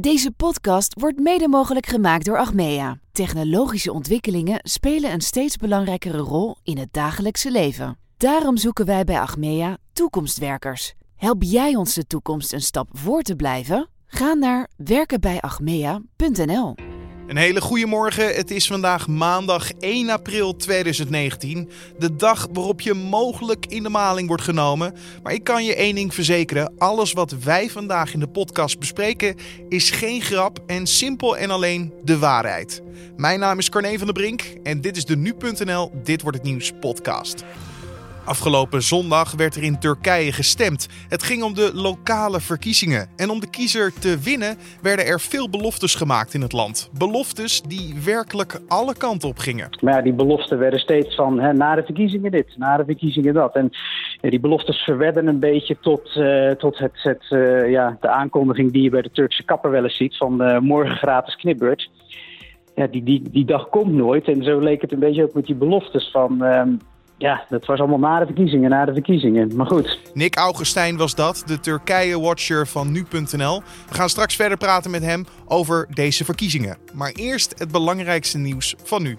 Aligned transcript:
Deze 0.00 0.30
podcast 0.30 1.00
wordt 1.00 1.18
mede 1.18 1.48
mogelijk 1.48 1.86
gemaakt 1.86 2.24
door 2.24 2.38
Achmea. 2.38 2.98
Technologische 3.12 3.92
ontwikkelingen 3.92 4.60
spelen 4.62 5.12
een 5.12 5.20
steeds 5.20 5.56
belangrijkere 5.56 6.18
rol 6.18 6.56
in 6.62 6.78
het 6.78 6.92
dagelijkse 6.92 7.50
leven. 7.50 7.98
Daarom 8.16 8.56
zoeken 8.56 8.86
wij 8.86 9.04
bij 9.04 9.20
Achmea 9.20 9.76
toekomstwerkers. 9.92 10.94
Help 11.16 11.42
jij 11.42 11.74
ons 11.74 11.94
de 11.94 12.06
toekomst 12.06 12.52
een 12.52 12.60
stap 12.60 12.88
voor 12.92 13.22
te 13.22 13.36
blijven? 13.36 13.88
Ga 14.06 14.32
naar 14.32 14.68
werkenbijachmea.nl. 14.76 16.91
Een 17.32 17.38
hele 17.38 17.60
goede 17.60 17.86
morgen. 17.86 18.34
Het 18.34 18.50
is 18.50 18.66
vandaag 18.66 19.08
maandag 19.08 19.72
1 19.72 20.10
april 20.10 20.56
2019. 20.56 21.70
De 21.98 22.16
dag 22.16 22.48
waarop 22.52 22.80
je 22.80 22.94
mogelijk 22.94 23.66
in 23.66 23.82
de 23.82 23.88
maling 23.88 24.28
wordt 24.28 24.42
genomen. 24.42 24.94
Maar 25.22 25.32
ik 25.32 25.44
kan 25.44 25.64
je 25.64 25.74
één 25.74 25.94
ding 25.94 26.14
verzekeren: 26.14 26.72
alles 26.78 27.12
wat 27.12 27.30
wij 27.30 27.70
vandaag 27.70 28.14
in 28.14 28.20
de 28.20 28.28
podcast 28.28 28.78
bespreken 28.78 29.36
is 29.68 29.90
geen 29.90 30.20
grap 30.20 30.58
en 30.66 30.86
simpel 30.86 31.36
en 31.36 31.50
alleen 31.50 31.92
de 32.04 32.18
waarheid. 32.18 32.82
Mijn 33.16 33.40
naam 33.40 33.58
is 33.58 33.68
Carne 33.68 33.98
van 33.98 34.06
der 34.06 34.14
Brink 34.14 34.42
en 34.62 34.80
dit 34.80 34.96
is 34.96 35.04
de 35.04 35.16
nu.nl 35.16 35.90
Dit 36.02 36.22
wordt 36.22 36.36
het 36.36 36.46
nieuws 36.46 36.72
podcast. 36.80 37.44
Afgelopen 38.24 38.82
zondag 38.82 39.32
werd 39.36 39.54
er 39.54 39.62
in 39.62 39.78
Turkije 39.78 40.32
gestemd. 40.32 40.88
Het 41.08 41.22
ging 41.22 41.42
om 41.42 41.54
de 41.54 41.70
lokale 41.74 42.40
verkiezingen. 42.40 43.08
En 43.16 43.30
om 43.30 43.40
de 43.40 43.50
kiezer 43.50 43.92
te 43.92 44.18
winnen 44.18 44.56
werden 44.82 45.06
er 45.06 45.20
veel 45.20 45.50
beloftes 45.50 45.94
gemaakt 45.94 46.34
in 46.34 46.40
het 46.40 46.52
land. 46.52 46.90
Beloftes 46.98 47.62
die 47.62 47.94
werkelijk 48.04 48.60
alle 48.68 48.96
kanten 48.96 49.28
op 49.28 49.38
gingen. 49.38 49.78
Maar 49.80 49.94
ja, 49.94 50.02
die 50.02 50.12
beloften 50.12 50.58
werden 50.58 50.80
steeds 50.80 51.14
van 51.14 51.40
hè, 51.40 51.52
na 51.52 51.74
de 51.74 51.82
verkiezingen 51.82 52.30
dit, 52.30 52.46
na 52.56 52.76
de 52.76 52.84
verkiezingen 52.84 53.34
dat. 53.34 53.54
En 53.54 53.70
die 54.20 54.40
beloftes 54.40 54.76
verwedden 54.76 55.26
een 55.26 55.40
beetje 55.40 55.76
tot, 55.80 56.16
uh, 56.16 56.50
tot 56.50 56.78
het, 56.78 57.02
het 57.02 57.24
uh, 57.30 57.70
ja, 57.70 57.96
de 58.00 58.08
aankondiging 58.08 58.72
die 58.72 58.82
je 58.82 58.90
bij 58.90 59.02
de 59.02 59.10
Turkse 59.12 59.42
kapper 59.42 59.70
wel 59.70 59.84
eens 59.84 59.96
ziet 59.96 60.16
van 60.16 60.42
uh, 60.42 60.58
morgen 60.58 60.96
gratis 60.96 61.36
knipbeurt. 61.36 61.90
Ja, 62.74 62.86
die, 62.86 63.02
die, 63.02 63.22
die 63.30 63.44
dag 63.44 63.68
komt 63.68 63.92
nooit. 63.92 64.28
En 64.28 64.44
zo 64.44 64.58
leek 64.58 64.80
het 64.80 64.92
een 64.92 64.98
beetje 64.98 65.22
ook 65.22 65.34
met 65.34 65.46
die 65.46 65.54
beloftes 65.54 66.10
van 66.10 66.42
ja, 67.22 67.44
dat 67.48 67.64
was 67.66 67.78
allemaal 67.78 67.98
na 67.98 68.18
de 68.18 68.26
verkiezingen, 68.26 68.70
na 68.70 68.84
de 68.84 68.92
verkiezingen. 68.92 69.56
Maar 69.56 69.66
goed. 69.66 69.98
Nick 70.14 70.36
Augustijn 70.36 70.96
was 70.96 71.14
dat, 71.14 71.42
de 71.46 71.60
Turkije-watcher 71.60 72.66
van 72.66 72.92
nu.nl. 72.92 73.62
We 73.88 73.94
gaan 73.94 74.08
straks 74.08 74.36
verder 74.36 74.58
praten 74.58 74.90
met 74.90 75.02
hem 75.02 75.24
over 75.46 75.86
deze 75.90 76.24
verkiezingen. 76.24 76.76
Maar 76.94 77.10
eerst 77.10 77.58
het 77.58 77.70
belangrijkste 77.70 78.38
nieuws 78.38 78.74
van 78.82 79.02
nu. 79.02 79.16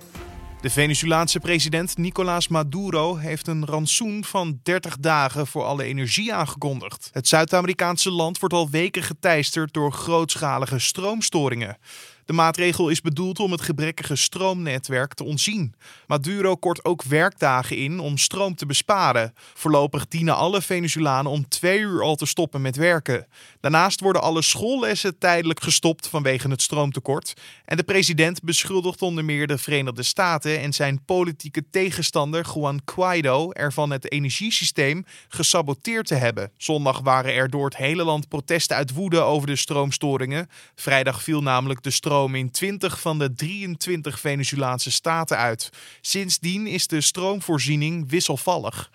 De 0.61 0.69
Venezolaanse 0.69 1.39
president 1.39 1.97
Nicolás 1.97 2.47
Maduro 2.47 3.15
heeft 3.15 3.47
een 3.47 3.65
rantsoen 3.65 4.23
van 4.23 4.59
30 4.63 4.97
dagen 4.97 5.47
voor 5.47 5.63
alle 5.63 5.83
energie 5.83 6.33
aangekondigd. 6.33 7.09
Het 7.11 7.27
Zuid-Amerikaanse 7.27 8.11
land 8.11 8.39
wordt 8.39 8.55
al 8.55 8.69
weken 8.69 9.03
geteisterd 9.03 9.73
door 9.73 9.91
grootschalige 9.91 10.79
stroomstoringen. 10.79 11.77
De 12.25 12.33
maatregel 12.33 12.89
is 12.89 13.01
bedoeld 13.01 13.39
om 13.39 13.51
het 13.51 13.61
gebrekkige 13.61 14.15
stroomnetwerk 14.15 15.13
te 15.13 15.23
ontzien. 15.23 15.75
Maduro 16.07 16.55
kort 16.55 16.85
ook 16.85 17.03
werkdagen 17.03 17.77
in 17.77 17.99
om 17.99 18.17
stroom 18.17 18.55
te 18.55 18.65
besparen. 18.65 19.33
Voorlopig 19.53 20.07
dienen 20.07 20.35
alle 20.35 20.61
Venezolanen 20.61 21.31
om 21.31 21.47
twee 21.47 21.79
uur 21.79 22.01
al 22.01 22.15
te 22.15 22.25
stoppen 22.25 22.61
met 22.61 22.75
werken. 22.75 23.27
Daarnaast 23.59 23.99
worden 23.99 24.21
alle 24.21 24.41
schoollessen 24.41 25.17
tijdelijk 25.17 25.63
gestopt 25.63 26.07
vanwege 26.07 26.49
het 26.49 26.61
stroomtekort. 26.61 27.33
En 27.65 27.77
de 27.77 27.83
president 27.83 28.41
beschuldigt 28.43 29.01
onder 29.01 29.25
meer 29.25 29.47
de 29.47 29.57
Verenigde 29.57 30.03
Staten 30.03 30.59
en 30.59 30.73
zijn 30.73 31.05
politieke 31.05 31.63
tegenstander 31.69 32.45
Juan 32.53 32.81
Guaido 32.85 33.51
ervan 33.51 33.91
het 33.91 34.11
energiesysteem 34.11 35.05
gesaboteerd 35.27 36.07
te 36.07 36.15
hebben. 36.15 36.51
Zondag 36.57 36.99
waren 36.99 37.33
er 37.33 37.49
door 37.49 37.65
het 37.65 37.77
hele 37.77 38.03
land 38.03 38.27
protesten 38.27 38.75
uit 38.75 38.93
woede 38.93 39.19
over 39.19 39.47
de 39.47 39.55
stroomstoringen. 39.55 40.49
Vrijdag 40.75 41.23
viel 41.23 41.41
namelijk 41.41 41.83
de 41.83 41.89
stroom 41.89 42.11
in 42.21 42.51
20 42.51 42.99
van 42.99 43.19
de 43.19 43.33
23 43.33 44.19
Venezolaanse 44.19 44.91
staten 44.91 45.37
uit. 45.37 45.69
Sindsdien 46.01 46.67
is 46.67 46.87
de 46.87 47.01
stroomvoorziening 47.01 48.09
wisselvallig. 48.09 48.89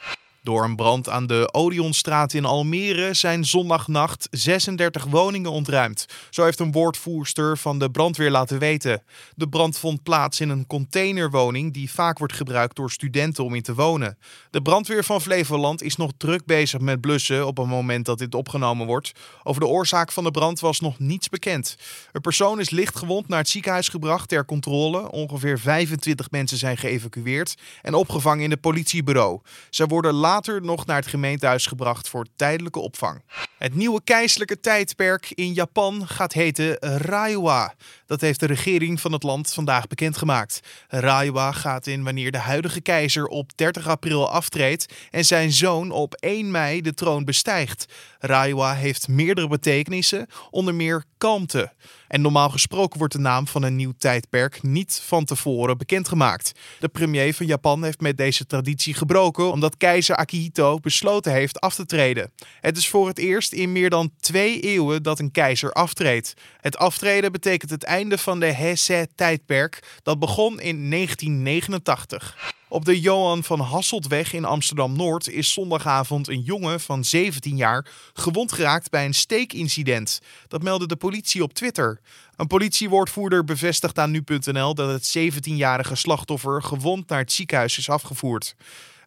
Door 0.49 0.65
een 0.65 0.77
brand 0.77 1.09
aan 1.09 1.27
de 1.27 1.49
Odionstraat 1.53 2.33
in 2.33 2.45
Almere 2.45 3.15
zijn 3.15 3.45
zondagnacht 3.45 4.29
36 4.31 5.05
woningen 5.05 5.51
ontruimd. 5.51 6.07
Zo 6.31 6.45
heeft 6.45 6.59
een 6.59 6.73
woordvoerster 6.73 7.59
van 7.59 7.79
de 7.79 7.91
brandweer 7.91 8.31
laten 8.31 8.59
weten. 8.59 9.03
De 9.35 9.49
brand 9.49 9.79
vond 9.79 10.03
plaats 10.03 10.41
in 10.41 10.49
een 10.49 10.67
containerwoning 10.67 11.73
die 11.73 11.91
vaak 11.91 12.19
wordt 12.19 12.33
gebruikt 12.33 12.77
door 12.77 12.91
studenten 12.91 13.45
om 13.45 13.55
in 13.55 13.63
te 13.63 13.75
wonen. 13.75 14.19
De 14.51 14.63
brandweer 14.63 15.05
van 15.05 15.21
Flevoland 15.21 15.83
is 15.83 15.97
nog 15.97 16.11
druk 16.17 16.45
bezig 16.45 16.81
met 16.81 17.01
blussen 17.01 17.47
op 17.47 17.57
het 17.57 17.67
moment 17.67 18.07
dat 18.07 18.19
dit 18.19 18.35
opgenomen 18.35 18.87
wordt. 18.87 19.13
Over 19.43 19.61
de 19.61 19.67
oorzaak 19.67 20.13
van 20.13 20.25
de 20.25 20.31
brand 20.31 20.61
was 20.61 20.81
nog 20.81 20.99
niets 20.99 21.29
bekend. 21.29 21.77
Een 22.13 22.21
persoon 22.21 22.61
is 22.61 22.71
lichtgewond 22.71 23.29
naar 23.29 23.39
het 23.39 23.49
ziekenhuis 23.49 23.89
gebracht 23.89 24.29
ter 24.29 24.45
controle. 24.45 25.11
Ongeveer 25.11 25.59
25 25.59 26.31
mensen 26.31 26.59
zijn 26.59 26.77
geëvacueerd 26.77 27.55
en 27.83 27.95
opgevangen 27.95 28.45
in 28.45 28.51
het 28.51 28.61
politiebureau. 28.61 29.41
Zij 29.71 29.87
worden 29.87 30.15
later 30.15 30.37
nog 30.47 30.87
naar 30.87 30.97
het 30.97 31.07
gemeentehuis 31.07 31.67
gebracht 31.67 32.09
voor 32.09 32.27
tijdelijke 32.37 32.79
opvang. 32.79 33.23
Het 33.59 33.75
nieuwe 33.75 34.01
keizerlijke 34.05 34.61
tijdperk 34.61 35.31
in 35.31 35.53
Japan 35.53 36.09
gaat 36.09 36.33
heten 36.33 36.77
Reiwa. 36.81 37.75
Dat 38.07 38.21
heeft 38.21 38.41
de 38.41 38.47
regering 38.47 39.01
van 39.01 39.13
het 39.13 39.23
land 39.23 39.53
vandaag 39.53 39.87
bekendgemaakt. 39.87 40.61
Reiwa 40.89 41.53
gaat 41.53 41.87
in 41.87 42.05
wanneer 42.05 42.31
de 42.31 42.39
huidige 42.39 42.81
keizer 42.81 43.27
op 43.27 43.57
30 43.57 43.87
april 43.89 44.31
aftreedt 44.31 44.93
en 45.11 45.25
zijn 45.25 45.53
zoon 45.53 45.91
op 45.91 46.15
1 46.15 46.51
mei 46.51 46.81
de 46.81 46.95
troon 46.95 47.25
bestijgt. 47.25 47.87
Reiwa 48.19 48.75
heeft 48.75 49.09
meerdere 49.09 49.49
betekenissen, 49.49 50.27
onder 50.51 50.75
meer 50.75 51.05
kalmte. 51.19 51.73
En 52.09 52.21
normaal 52.21 52.51
gesproken 52.51 52.99
wordt 52.99 53.15
de 53.15 53.21
naam 53.21 53.47
van 53.47 53.63
een 53.63 53.77
nieuw 53.77 53.93
tijdperk 53.99 54.63
niet 54.63 55.01
van 55.05 55.25
tevoren 55.25 55.79
bekendgemaakt. 55.79 56.53
De 56.81 56.89
premier 56.89 57.35
van 57.35 57.47
Japan 57.47 57.85
heeft 57.85 58.01
met 58.01 58.17
deze 58.17 58.47
traditie 58.47 58.95
gebroken 58.95 59.53
omdat 59.53 59.77
keizer 59.77 60.17
Akihito 60.17 60.79
besloten 60.79 61.33
heeft 61.33 61.61
af 61.61 61.75
te 61.75 61.87
treden. 61.87 62.33
Het 62.61 62.77
is 62.77 62.89
voor 62.89 63.07
het 63.07 63.19
eerst 63.19 63.53
in 63.53 63.73
meer 63.73 63.91
dan 63.91 64.11
twee 64.21 64.61
eeuwen 64.61 65.03
dat 65.03 65.19
een 65.19 65.31
keizer 65.31 65.73
aftreedt. 65.73 66.35
Het 66.61 66.77
aftreden 66.77 67.33
betekent 67.33 67.71
het 67.71 67.85
einde 67.85 68.19
van 68.19 68.41
de 68.41 68.53
Heisei-tijdperk 68.53 69.99
dat 70.03 70.19
begon 70.19 70.61
in 70.61 70.91
1989. 70.91 72.57
Op 72.71 72.85
de 72.85 73.01
Johan 73.01 73.45
van 73.45 73.61
Hasseltweg 73.61 74.33
in 74.33 74.45
Amsterdam-Noord 74.45 75.29
is 75.29 75.53
zondagavond 75.53 76.29
een 76.29 76.41
jongen 76.41 76.81
van 76.81 77.05
17 77.05 77.57
jaar 77.57 77.87
gewond 78.13 78.53
geraakt 78.53 78.91
bij 78.91 79.05
een 79.05 79.15
steekincident. 79.15 80.21
Dat 80.49 80.63
meldde 80.63 80.87
de 80.87 80.97
politie 80.97 81.43
op 81.43 81.53
Twitter. 81.53 82.01
Een 82.37 82.47
politiewoordvoerder 82.47 83.45
bevestigt 83.45 83.99
aan 83.99 84.11
nu.nl 84.11 84.75
dat 84.75 84.91
het 84.91 85.19
17-jarige 85.19 85.95
slachtoffer 85.95 86.63
gewond 86.63 87.09
naar 87.09 87.19
het 87.19 87.33
ziekenhuis 87.33 87.79
is 87.79 87.91
afgevoerd. 87.91 88.55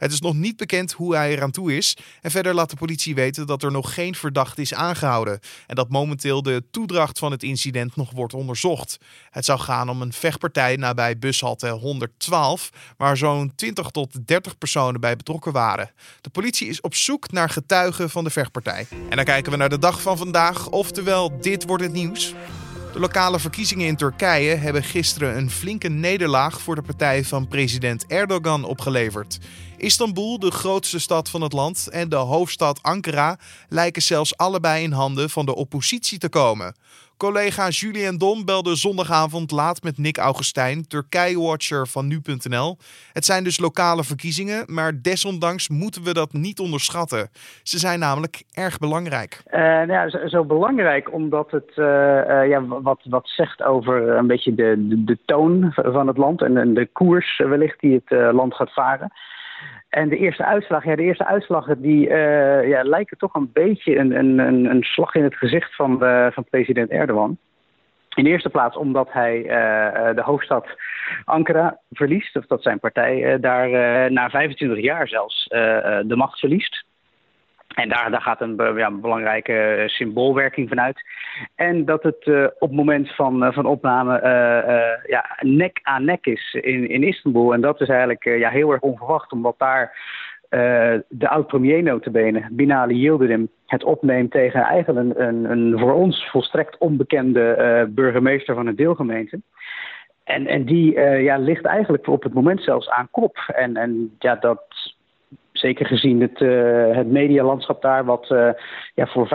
Het 0.01 0.11
is 0.11 0.21
nog 0.21 0.33
niet 0.33 0.57
bekend 0.57 0.91
hoe 0.91 1.15
hij 1.15 1.31
eraan 1.31 1.51
toe 1.51 1.77
is. 1.77 1.97
En 2.21 2.31
verder 2.31 2.53
laat 2.53 2.69
de 2.69 2.75
politie 2.75 3.15
weten 3.15 3.47
dat 3.47 3.63
er 3.63 3.71
nog 3.71 3.93
geen 3.93 4.15
verdachte 4.15 4.61
is 4.61 4.73
aangehouden. 4.73 5.39
En 5.67 5.75
dat 5.75 5.89
momenteel 5.89 6.41
de 6.41 6.63
toedracht 6.71 7.19
van 7.19 7.31
het 7.31 7.43
incident 7.43 7.95
nog 7.95 8.11
wordt 8.11 8.33
onderzocht. 8.33 8.97
Het 9.29 9.45
zou 9.45 9.59
gaan 9.59 9.89
om 9.89 10.01
een 10.01 10.13
vechtpartij 10.13 10.75
nabij 10.75 11.17
bushalte 11.17 11.69
112, 11.69 12.69
waar 12.97 13.17
zo'n 13.17 13.51
20 13.55 13.89
tot 13.89 14.27
30 14.27 14.57
personen 14.57 15.01
bij 15.01 15.15
betrokken 15.15 15.51
waren. 15.51 15.91
De 16.21 16.29
politie 16.29 16.67
is 16.67 16.81
op 16.81 16.95
zoek 16.95 17.31
naar 17.31 17.49
getuigen 17.49 18.09
van 18.09 18.23
de 18.23 18.29
vechtpartij. 18.29 18.87
En 19.09 19.15
dan 19.15 19.25
kijken 19.25 19.51
we 19.51 19.57
naar 19.57 19.69
de 19.69 19.79
dag 19.79 20.01
van 20.01 20.17
vandaag, 20.17 20.69
oftewel 20.69 21.39
dit 21.41 21.65
wordt 21.65 21.83
het 21.83 21.93
nieuws. 21.93 22.33
De 22.93 22.99
lokale 22.99 23.39
verkiezingen 23.39 23.87
in 23.87 23.95
Turkije 23.95 24.55
hebben 24.55 24.83
gisteren 24.83 25.37
een 25.37 25.49
flinke 25.51 25.87
nederlaag 25.87 26.61
voor 26.61 26.75
de 26.75 26.81
partij 26.81 27.23
van 27.23 27.47
president 27.47 28.05
Erdogan 28.07 28.63
opgeleverd. 28.63 29.39
Istanbul, 29.81 30.39
de 30.39 30.51
grootste 30.51 30.99
stad 30.99 31.29
van 31.29 31.41
het 31.41 31.53
land, 31.53 31.89
en 31.91 32.09
de 32.09 32.15
hoofdstad 32.15 32.79
Ankara 32.81 33.35
lijken 33.69 34.01
zelfs 34.01 34.37
allebei 34.37 34.83
in 34.83 34.91
handen 34.91 35.29
van 35.29 35.45
de 35.45 35.55
oppositie 35.55 36.19
te 36.19 36.29
komen. 36.29 36.75
Collega 37.17 37.67
Julien 37.69 38.17
Dom 38.17 38.45
belde 38.45 38.75
zondagavond 38.75 39.51
laat 39.51 39.83
met 39.83 39.97
Nick 39.97 40.17
Augustijn, 40.17 40.87
Turkije-watcher 40.87 41.87
van 41.87 42.07
nu.nl. 42.07 42.77
Het 43.13 43.25
zijn 43.25 43.43
dus 43.43 43.59
lokale 43.59 44.03
verkiezingen, 44.03 44.63
maar 44.67 45.01
desondanks 45.01 45.69
moeten 45.69 46.03
we 46.03 46.13
dat 46.13 46.33
niet 46.33 46.59
onderschatten. 46.59 47.29
Ze 47.63 47.77
zijn 47.79 47.99
namelijk 47.99 48.43
erg 48.53 48.77
belangrijk. 48.77 49.41
Uh, 49.51 49.59
nou 49.61 49.91
ja, 49.91 50.27
zo, 50.27 50.43
belangrijk 50.43 51.13
omdat 51.13 51.51
het 51.51 51.71
uh, 51.75 51.85
uh, 51.85 52.47
ja, 52.49 52.65
wat, 52.65 52.99
wat 53.09 53.27
zegt 53.29 53.63
over 53.63 54.09
een 54.09 54.27
beetje 54.27 54.55
de, 54.55 54.87
de, 54.87 55.03
de 55.03 55.17
toon 55.25 55.71
van 55.73 56.07
het 56.07 56.17
land 56.17 56.41
en, 56.41 56.57
en 56.57 56.73
de 56.73 56.89
koers 56.93 57.37
wellicht 57.37 57.79
die 57.79 58.01
het 58.05 58.33
land 58.33 58.55
gaat 58.55 58.73
varen. 58.73 59.11
En 59.91 60.09
de 60.09 60.17
eerste 60.17 60.45
uitslag, 60.45 60.85
ja, 60.85 60.95
de 60.95 61.03
eerste 61.03 61.25
uitslagen 61.25 61.81
die 61.81 62.07
uh, 62.07 62.67
ja, 62.67 62.83
lijken 62.83 63.17
toch 63.17 63.33
een 63.33 63.49
beetje 63.53 63.97
een, 63.97 64.17
een, 64.17 64.39
een 64.65 64.83
slag 64.83 65.15
in 65.15 65.23
het 65.23 65.35
gezicht 65.35 65.75
van, 65.75 66.03
uh, 66.03 66.27
van 66.31 66.45
president 66.49 66.89
Erdogan. 66.89 67.37
In 68.15 68.23
de 68.23 68.29
eerste 68.29 68.49
plaats 68.49 68.77
omdat 68.77 69.11
hij 69.11 69.37
uh, 69.37 70.15
de 70.15 70.21
hoofdstad 70.21 70.67
Ankara 71.25 71.79
verliest, 71.91 72.35
of 72.35 72.45
dat 72.45 72.61
zijn 72.63 72.79
partij 72.79 73.39
daar 73.39 73.69
na 74.11 74.29
25 74.29 74.83
jaar 74.83 75.07
zelfs 75.07 75.45
de 76.05 76.15
macht 76.15 76.39
verliest. 76.39 76.85
En 77.71 77.89
daar, 77.89 78.11
daar 78.11 78.21
gaat 78.21 78.41
een, 78.41 78.75
ja, 78.75 78.91
belangrijke 78.91 79.83
symboolwerking 79.85 80.69
vanuit. 80.69 81.01
En 81.55 81.85
dat 81.85 82.03
het 82.03 82.27
op 82.59 82.69
het 82.69 82.71
moment 82.71 83.15
van, 83.15 83.53
van 83.53 83.65
opname 83.65 84.19
ja, 85.07 85.37
nek 85.39 85.79
aan 85.83 86.05
nek 86.05 86.25
is 86.25 86.53
in, 86.53 86.89
in 86.89 87.03
Istanbul. 87.03 87.53
En 87.53 87.61
dat 87.61 87.81
is 87.81 87.87
eigenlijk 87.87 88.23
ja, 88.23 88.49
heel 88.49 88.71
erg 88.71 88.81
onverwacht, 88.81 89.31
omdat 89.31 89.55
daar 89.57 89.97
de 91.07 91.29
oud-premier 91.29 91.83
notabene, 91.83 92.47
Binali 92.51 92.95
Yildirim, 92.95 93.49
het 93.65 93.83
opneemt 93.83 94.31
tegen 94.31 94.61
eigenlijk 94.61 94.99
een, 94.99 95.27
een, 95.27 95.51
een 95.51 95.79
voor 95.79 95.93
ons 95.93 96.29
volstrekt 96.29 96.77
onbekende 96.77 97.89
burgemeester 97.89 98.55
van 98.55 98.67
een 98.67 98.75
deelgemeente. 98.75 99.41
En, 100.23 100.47
en 100.47 100.65
die 100.65 100.99
ja, 100.99 101.37
ligt 101.37 101.65
eigenlijk 101.65 102.07
op 102.07 102.23
het 102.23 102.33
moment 102.33 102.63
zelfs 102.63 102.89
aan 102.89 103.07
kop. 103.11 103.37
En, 103.55 103.77
en 103.77 104.15
ja, 104.19 104.35
dat 104.35 104.61
zeker 105.61 105.85
gezien 105.85 106.21
het, 106.21 106.39
uh, 106.39 106.95
het 106.95 107.07
medialandschap 107.07 107.81
daar, 107.81 108.05
wat 108.05 108.29
uh, 108.29 108.49
ja, 108.93 109.05
voor 109.07 109.27
95% 109.27 109.29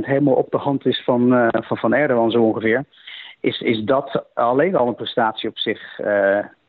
helemaal 0.00 0.34
op 0.34 0.50
de 0.50 0.56
hand 0.58 0.86
is 0.86 1.02
van, 1.04 1.50
van, 1.50 1.76
van 1.76 1.94
Erdogan 1.94 2.30
zo 2.30 2.42
ongeveer, 2.42 2.84
is, 3.40 3.60
is 3.60 3.84
dat 3.84 4.24
alleen 4.34 4.76
al 4.76 4.88
een 4.88 4.94
prestatie 4.94 5.48
op 5.48 5.58
zich 5.58 5.98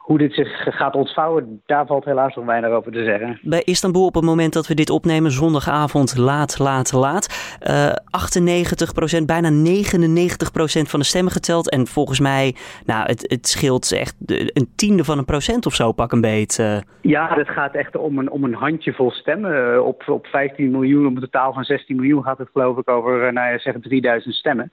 hoe 0.02 0.18
dit 0.18 0.34
zich 0.34 0.64
gaat 0.64 0.96
ontvouwen, 0.96 1.62
daar 1.66 1.86
valt 1.86 2.06
helaas 2.06 2.36
nog 2.36 2.46
weinig 2.46 2.70
over 2.70 2.92
te 2.92 3.04
zeggen. 3.04 3.40
Bij 3.42 3.62
Istanbul 3.64 4.06
op 4.06 4.14
het 4.16 4.24
moment 4.24 4.54
dat 4.54 4.68
we 4.68 4.74
dit 4.74 4.90
opnemen, 4.90 5.32
zondagavond 5.32 6.18
laat, 6.18 6.60
laat, 6.60 6.94
laat. 6.94 7.58
Uh, 7.70 7.90
98% 9.22 9.26
bijna 9.26 9.50
99% 9.50 9.54
van 10.90 11.00
de 11.00 11.06
stemmen 11.06 11.32
geteld. 11.32 11.70
En 11.70 11.88
volgens 11.88 12.20
mij, 12.20 12.56
nou, 12.86 13.06
het, 13.06 13.26
het 13.28 13.48
scheelt 13.48 13.92
echt 13.92 14.16
een 14.26 14.72
tiende 14.76 15.04
van 15.04 15.18
een 15.18 15.26
procent 15.26 15.66
of 15.66 15.74
zo, 15.74 15.92
pak 15.92 16.12
een 16.12 16.22
beet. 16.22 16.58
Uh. 16.62 16.78
Ja, 17.02 17.34
het 17.34 17.50
gaat 17.50 17.76
echt 17.76 17.96
om 17.96 18.20
een, 18.20 18.32
om 18.32 18.44
een 18.44 18.54
handjevol 18.54 19.12
stemmen. 19.12 19.86
Op, 19.86 20.04
op 20.08 20.26
15 20.26 20.72
miljoen, 20.72 21.08
op 21.08 21.16
een 21.16 21.22
totaal 21.22 21.54
van 21.54 21.64
16 21.64 21.96
miljoen 21.96 22.24
gaat 22.24 22.38
het 22.38 22.50
geloof 22.52 22.78
ik 22.78 22.90
over, 22.90 23.34
nou 23.34 23.52
ja, 23.52 23.60
zeg 23.60 23.76
3000 23.82 24.36
stemmen. 24.36 24.72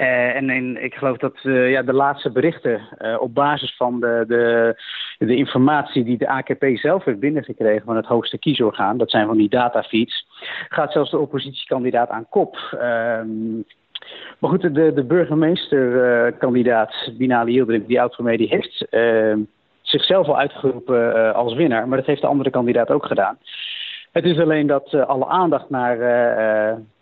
Uh, 0.00 0.34
en 0.34 0.84
ik 0.84 0.94
geloof 0.94 1.16
dat 1.16 1.38
uh, 1.42 1.70
ja, 1.70 1.82
de 1.82 1.92
laatste 1.92 2.30
berichten 2.30 2.80
uh, 2.98 3.20
op 3.20 3.34
basis 3.34 3.76
van 3.76 4.00
de, 4.00 4.24
de, 4.26 4.74
de, 5.18 5.36
informatie 5.36 6.04
die 6.04 6.18
de 6.18 6.28
AKP 6.28 6.64
zelf 6.74 7.04
heeft 7.04 7.18
binnengekregen 7.18 7.84
van 7.84 7.96
het 7.96 8.06
hoogste 8.06 8.38
kiesorgaan, 8.38 8.98
dat 8.98 9.10
zijn 9.10 9.26
van 9.26 9.36
die 9.36 9.48
datafeeds, 9.48 10.26
gaat 10.68 10.92
zelfs 10.92 11.10
de 11.10 11.18
oppositiekandidaat 11.18 12.08
aan 12.08 12.26
kop. 12.28 12.56
Ehm, 12.56 13.54
maar 14.38 14.50
goed, 14.50 14.74
de, 14.74 14.92
de 14.92 15.04
burgemeesterkandidaat 15.04 17.10
Binali 17.18 17.52
Yildirim, 17.52 17.84
die 17.86 18.00
oud-premier, 18.00 18.38
die 18.38 18.48
heeft 18.48 18.86
ehm, 18.90 19.38
zichzelf 19.80 20.26
al 20.26 20.38
uitgeroepen 20.38 21.34
als 21.34 21.54
winnaar, 21.54 21.88
maar 21.88 21.98
dat 21.98 22.06
heeft 22.06 22.20
de 22.20 22.26
andere 22.26 22.50
kandidaat 22.50 22.90
ook 22.90 23.06
gedaan. 23.06 23.38
Het 24.12 24.24
is 24.24 24.38
alleen 24.38 24.66
dat 24.66 24.94
alle 24.94 25.26
aandacht 25.26 25.70
naar 25.70 25.98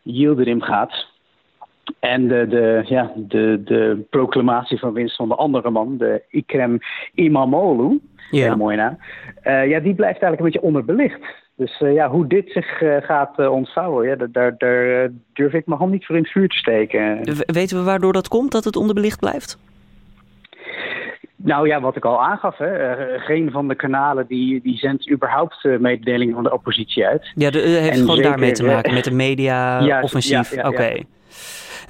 Yildirim 0.02 0.62
gaat. 0.62 1.08
En 1.98 2.28
de, 2.28 2.46
de, 2.48 2.82
ja, 2.84 3.12
de, 3.16 3.62
de 3.64 4.06
proclamatie 4.10 4.78
van 4.78 4.92
winst 4.92 5.16
van 5.16 5.28
de 5.28 5.34
andere 5.34 5.70
man, 5.70 5.96
de 5.98 6.22
Ikrem 6.30 6.78
Imamoglu, 7.14 8.00
ja. 8.30 8.56
mooi 8.56 8.76
naam, 8.76 8.98
uh, 9.44 9.68
ja, 9.68 9.80
die 9.80 9.94
blijft 9.94 10.22
eigenlijk 10.22 10.38
een 10.38 10.44
beetje 10.44 10.62
onderbelicht. 10.62 11.20
Dus 11.56 11.80
uh, 11.80 11.94
ja, 11.94 12.08
hoe 12.08 12.26
dit 12.26 12.50
zich 12.50 12.80
uh, 12.80 12.96
gaat 13.00 13.48
ontvouwen, 13.48 14.08
ja, 14.08 14.16
daar, 14.32 14.58
daar 14.58 15.10
durf 15.32 15.52
ik 15.52 15.66
mijn 15.66 15.78
hand 15.78 15.92
niet 15.92 16.06
voor 16.06 16.16
in 16.16 16.22
het 16.22 16.30
vuur 16.30 16.48
te 16.48 16.56
steken. 16.56 17.20
Weten 17.46 17.76
we 17.76 17.82
waardoor 17.82 18.12
dat 18.12 18.28
komt, 18.28 18.52
dat 18.52 18.64
het 18.64 18.76
onderbelicht 18.76 19.20
blijft? 19.20 19.58
Nou 21.36 21.68
ja, 21.68 21.80
wat 21.80 21.96
ik 21.96 22.04
al 22.04 22.22
aangaf, 22.22 22.58
hè, 22.58 22.94
geen 23.18 23.50
van 23.50 23.68
de 23.68 23.74
kanalen 23.74 24.26
die, 24.26 24.60
die 24.62 24.76
zendt 24.76 25.10
überhaupt 25.10 25.64
mededelingen 25.78 26.34
van 26.34 26.42
de 26.42 26.52
oppositie 26.52 27.06
uit. 27.06 27.32
Ja, 27.34 27.50
de, 27.50 27.58
heeft 27.58 27.90
en 27.90 27.98
gewoon 27.98 28.16
zeker, 28.16 28.30
daarmee 28.30 28.52
te 28.52 28.64
maken, 28.64 28.94
met 28.94 29.04
de 29.04 29.14
media-offensief. 29.14 30.50
Ja, 30.54 30.62
ja, 30.62 30.68
Oké. 30.68 31.02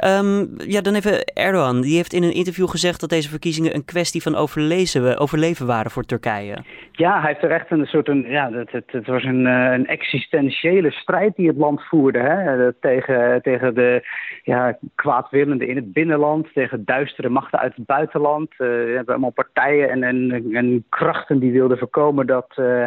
Um, 0.05 0.49
ja, 0.57 0.81
dan 0.81 0.95
even 0.95 1.25
Erdogan. 1.25 1.81
Die 1.81 1.97
heeft 1.97 2.13
in 2.13 2.23
een 2.23 2.35
interview 2.35 2.69
gezegd 2.69 3.01
dat 3.01 3.09
deze 3.09 3.29
verkiezingen 3.29 3.75
een 3.75 3.85
kwestie 3.85 4.23
van 4.23 4.35
overleven, 4.35 5.19
overleven 5.19 5.67
waren 5.67 5.91
voor 5.91 6.05
Turkije. 6.05 6.57
Ja, 6.93 7.21
hij 7.21 7.29
heeft 7.29 7.43
er 7.43 7.51
echt 7.51 7.71
een 7.71 7.87
soort. 7.87 8.09
Een, 8.09 8.25
ja, 8.29 8.53
het, 8.53 8.73
het, 8.73 8.85
het 8.87 9.07
was 9.07 9.25
een, 9.25 9.47
eh, 9.47 9.73
een 9.73 9.87
existentiële 9.87 10.91
strijd 10.91 11.37
die 11.37 11.49
het 11.49 11.57
land 11.57 11.83
voerde. 11.83 12.19
Hè? 12.19 12.67
Eh, 12.67 12.73
tegen, 12.81 13.43
tegen 13.43 13.75
de 13.75 14.09
ja, 14.43 14.79
kwaadwillenden 14.95 15.69
in 15.69 15.77
het 15.77 15.93
binnenland, 15.93 16.47
tegen 16.55 16.85
duistere 16.85 17.29
machten 17.29 17.59
uit 17.59 17.77
het 17.77 17.87
buitenland. 17.87 18.51
Uh, 18.53 18.59
we 18.59 18.93
hebben 18.97 19.15
allemaal 19.15 19.31
partijen 19.31 19.91
en, 19.91 20.03
en, 20.03 20.47
en 20.53 20.85
krachten 20.89 21.39
die 21.39 21.53
wilden 21.53 21.79
voorkomen 21.79 22.27
dat. 22.27 22.57
Uh, 22.57 22.85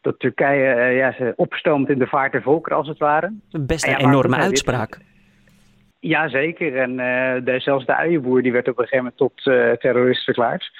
dat 0.00 0.18
Turkije 0.18 0.90
ja, 0.90 1.12
ze 1.12 1.32
opstoomt 1.36 1.88
in 1.88 1.98
de 1.98 2.06
vaart 2.06 2.32
der 2.32 2.42
volkeren, 2.42 2.78
als 2.78 2.88
het 2.88 2.98
ware. 2.98 3.32
Best 3.50 3.86
een 3.86 3.96
enorme 3.96 4.36
uitspraak. 4.36 4.98
Jazeker, 6.00 6.76
en 6.76 6.90
uh, 6.90 7.44
de, 7.44 7.60
zelfs 7.60 7.86
de 7.86 7.94
uienboer 7.94 8.42
die 8.42 8.52
werd 8.52 8.68
op 8.68 8.78
een 8.78 8.86
gegeven 8.86 9.04
moment 9.04 9.16
tot 9.16 9.46
uh, 9.46 9.72
terrorist 9.72 10.24
verklaard. 10.24 10.70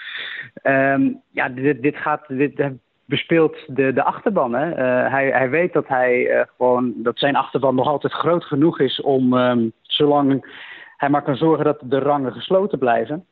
Um, 0.62 1.20
ja, 1.30 1.48
dit, 1.48 1.82
dit 1.82 1.96
gaat, 1.96 2.24
dit 2.28 2.70
bespeelt 3.04 3.56
de, 3.66 3.92
de 3.92 4.02
achterban. 4.02 4.54
Hè? 4.54 4.66
Hij, 5.08 5.28
hij 5.28 5.50
weet 5.50 5.72
dat 5.72 5.88
hij 5.88 6.46
gewoon, 6.56 6.92
dat 6.96 7.18
zijn 7.18 7.36
achterban 7.36 7.74
nog 7.74 7.86
altijd 7.86 8.12
groot 8.12 8.44
genoeg 8.44 8.80
is 8.80 9.00
om, 9.00 9.32
um, 9.32 9.72
zolang 9.82 10.54
hij 10.96 11.08
maar 11.08 11.22
kan 11.22 11.36
zorgen 11.36 11.64
dat 11.64 11.80
de 11.84 11.98
rangen 11.98 12.32
gesloten 12.32 12.78
blijven, 12.78 13.26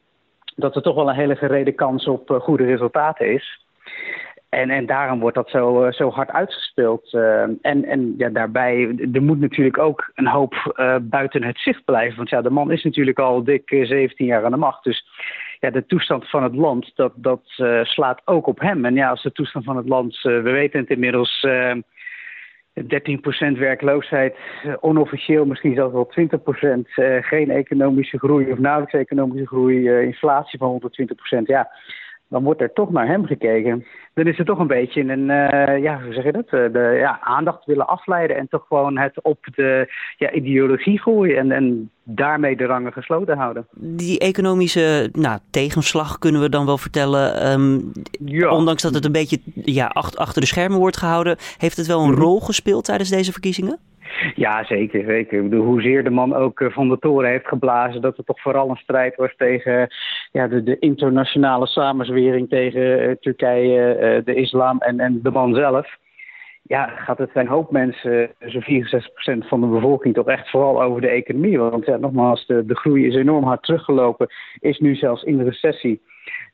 dat 0.57 0.77
er 0.77 0.83
toch 0.83 0.95
wel 0.95 1.09
een 1.09 1.15
hele 1.15 1.37
gereden 1.37 1.75
kans 1.75 2.07
op 2.07 2.31
goede 2.43 2.65
resultaten 2.65 3.33
is. 3.33 3.67
En, 4.55 4.71
en 4.71 4.87
daarom 4.87 5.21
wordt 5.21 5.37
dat 5.37 5.51
zo, 5.51 5.85
eh, 5.85 5.93
zo 5.93 6.11
hard 6.11 6.31
uitgespeeld. 6.31 7.13
Uh, 7.13 7.43
en 7.43 7.85
en 7.85 8.15
ja, 8.17 8.29
daarbij, 8.29 8.95
er 9.13 9.23
moet 9.23 9.41
natuurlijk 9.41 9.79
ook 9.79 10.11
een 10.15 10.27
hoop 10.27 10.75
uh, 10.77 10.97
buiten 11.03 11.43
het 11.43 11.59
zicht 11.59 11.85
blijven. 11.85 12.17
Want 12.17 12.29
ja, 12.29 12.43
de 12.43 12.51
man 12.51 12.71
is 12.71 12.83
natuurlijk 12.83 13.19
al 13.19 13.45
dik 13.45 13.69
17 13.69 14.27
jaar 14.27 14.45
aan 14.45 14.51
de 14.51 14.57
macht. 14.57 14.85
Dus 14.85 15.07
ja, 15.61 15.71
de 15.71 15.87
toestand 15.87 16.31
van 16.31 16.43
het 16.43 16.55
land, 16.55 16.93
dat, 16.95 17.13
dat 17.17 17.41
slaat 17.83 18.23
ook 18.25 18.47
op 18.47 18.61
hem. 18.61 18.85
En 18.85 18.95
ja, 18.95 19.11
als 19.11 19.23
de 19.23 19.33
toestand 19.33 19.65
van 19.65 19.77
het 19.77 19.89
land, 19.89 20.21
we 20.23 20.41
weten 20.41 20.81
het 20.81 20.91
inmiddels... 20.91 21.47
13% 22.83 23.59
werkloosheid, 23.59 24.37
onofficieel 24.81 25.47
misschien 25.47 25.75
zelfs 25.75 25.93
wel 25.93 26.13
20%, 26.77 26.81
geen 27.21 27.51
economische 27.51 28.19
groei 28.19 28.53
of 28.53 28.59
nauwelijks 28.59 28.95
economische 28.95 29.47
groei, 29.47 29.91
inflatie 29.91 30.59
van 30.59 30.83
120%. 31.39 31.43
Ja, 31.45 31.71
dan 32.35 32.43
wordt 32.43 32.61
er 32.61 32.73
toch 32.73 32.91
naar 32.91 33.07
hem 33.07 33.27
gekeken. 33.27 33.85
Dan 34.15 34.27
is 34.27 34.37
het 34.37 34.47
toch 34.47 34.59
een 34.59 34.67
beetje 34.67 35.01
een, 35.01 35.29
uh, 35.29 35.83
ja, 35.83 36.03
hoe 36.03 36.13
zeg 36.13 36.25
je 36.25 36.33
dat? 36.33 36.45
Uh, 36.45 36.73
de 36.73 36.97
ja, 36.99 37.21
aandacht 37.21 37.65
willen 37.65 37.87
afleiden 37.87 38.37
en 38.37 38.49
toch 38.49 38.65
gewoon 38.69 38.99
het 38.99 39.23
op 39.23 39.39
de 39.55 39.93
ja, 40.17 40.31
ideologie 40.33 41.01
gooien 41.01 41.39
en, 41.39 41.53
en 41.53 41.91
daarmee 42.03 42.57
de 42.57 42.65
rangen 42.65 42.93
gesloten 42.93 43.37
houden. 43.37 43.67
Die 43.75 44.19
economische 44.19 45.09
nou, 45.13 45.39
tegenslag 45.51 46.19
kunnen 46.19 46.41
we 46.41 46.49
dan 46.49 46.67
wel 46.67 46.79
vertellen. 46.79 47.53
Um, 47.53 47.93
ja. 48.25 48.51
Ondanks 48.51 48.83
dat 48.83 48.95
het 48.95 49.05
een 49.05 49.13
beetje 49.13 49.39
ja, 49.55 49.87
achter, 49.87 50.21
achter 50.21 50.41
de 50.41 50.47
schermen 50.47 50.79
wordt 50.79 50.97
gehouden, 50.97 51.37
heeft 51.59 51.77
het 51.77 51.87
wel 51.87 52.01
een 52.01 52.09
mm 52.09 52.15
-hmm. 52.15 52.23
rol 52.23 52.41
gespeeld 52.41 52.85
tijdens 52.85 53.11
deze 53.11 53.33
verkiezingen? 53.33 53.79
Ja, 54.35 54.65
zeker. 54.65 55.05
zeker. 55.05 55.39
Ik 55.39 55.51
bedoel, 55.51 55.65
hoezeer 55.65 56.05
de 56.05 56.11
man 56.11 56.35
ook 56.35 56.61
eh, 56.61 56.71
van 56.71 56.89
de 56.89 56.99
toren 56.99 57.31
heeft 57.31 57.49
geblazen... 57.49 58.01
dat 58.01 58.17
het 58.17 58.27
toch 58.27 58.41
vooral 58.41 58.71
een 58.71 58.77
strijd 58.77 59.17
was 59.17 59.35
tegen 59.37 59.89
ja, 60.33 60.49
de, 60.49 60.63
de 60.63 60.79
internationale 60.79 61.67
samenzwering... 61.67 62.49
tegen 62.49 63.09
uh, 63.09 63.15
Turkije, 63.21 63.95
uh, 63.95 64.25
de 64.25 64.35
islam 64.35 64.79
en, 64.79 65.01
en 65.01 65.21
de 65.23 65.31
man 65.31 65.55
zelf. 65.55 65.97
Ja, 66.63 66.87
gaat 66.87 67.19
het 67.19 67.31
zijn 67.33 67.47
hoop 67.47 67.71
mensen, 67.71 68.31
zo'n 68.39 68.85
64% 69.45 69.49
van 69.49 69.61
de 69.61 69.67
bevolking... 69.67 70.15
toch 70.15 70.27
echt 70.27 70.51
vooral 70.51 70.83
over 70.83 71.01
de 71.01 71.09
economie. 71.09 71.59
Want 71.59 71.87
ja, 71.87 71.97
nogmaals, 71.97 72.47
de, 72.47 72.67
de 72.67 72.77
groei 72.77 73.07
is 73.07 73.15
enorm 73.15 73.45
hard 73.45 73.63
teruggelopen. 73.63 74.29
Is 74.61 74.79
nu 74.79 74.95
zelfs 74.95 75.23
in 75.23 75.37
de 75.37 75.45
recessie 75.45 76.01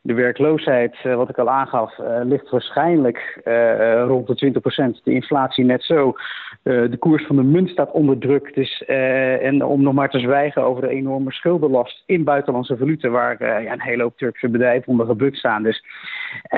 de 0.03 0.15
werkloosheid, 0.15 0.97
uh, 1.05 1.15
wat 1.15 1.29
ik 1.29 1.39
al 1.39 1.51
aangaf, 1.51 1.99
uh, 1.99 2.21
ligt 2.23 2.51
waarschijnlijk 2.51 3.41
uh, 3.45 4.03
rond 4.03 4.27
de 4.27 4.53
20%. 4.99 5.03
De 5.03 5.13
inflatie 5.13 5.65
net 5.65 5.83
zo. 5.83 6.15
de 6.63 6.97
koers 6.99 7.27
van 7.27 7.37
de 7.37 7.43
munt 7.43 7.69
staat 7.69 7.91
onder 7.91 8.19
druk. 8.19 8.55
Dus, 8.55 8.85
en 8.85 9.65
om 9.65 9.83
nog 9.83 9.95
maar 9.95 10.11
te 10.11 10.19
zwijgen 10.19 10.63
over 10.63 10.83
de 10.83 10.89
enorme 10.89 11.33
schuldenlast 11.33 12.03
in 12.07 12.25
buitenlandse 12.25 12.77
valuta, 12.77 13.09
waar 13.09 13.63
ja, 13.63 13.73
een 13.73 13.83
hele 13.83 14.03
hoop 14.03 14.17
Turkse 14.17 14.49
bedrijven 14.49 14.89
onder 14.89 15.07
gebukt 15.07 15.37
staan. 15.37 15.63
Dus 15.63 15.85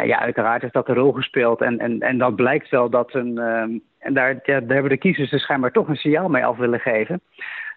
ja, 0.04 0.18
uiteraard 0.20 0.62
heeft 0.62 0.74
dat 0.74 0.88
een 0.88 0.94
rol 0.94 1.12
gespeeld. 1.12 1.60
En, 1.60 1.78
en, 1.78 2.00
en 2.00 2.18
dat 2.18 2.36
blijkt 2.36 2.68
wel 2.68 2.90
dat 2.90 3.14
een. 3.14 3.38
en 3.98 4.14
daar, 4.14 4.40
ja, 4.42 4.60
daar 4.60 4.72
hebben 4.72 4.90
de 4.90 4.96
kiezers 4.96 5.30
dus 5.30 5.42
schijnbaar 5.42 5.72
toch 5.72 5.88
een 5.88 5.96
signaal 5.96 6.28
mee 6.28 6.44
af 6.44 6.56
willen 6.56 6.80
geven 6.80 7.20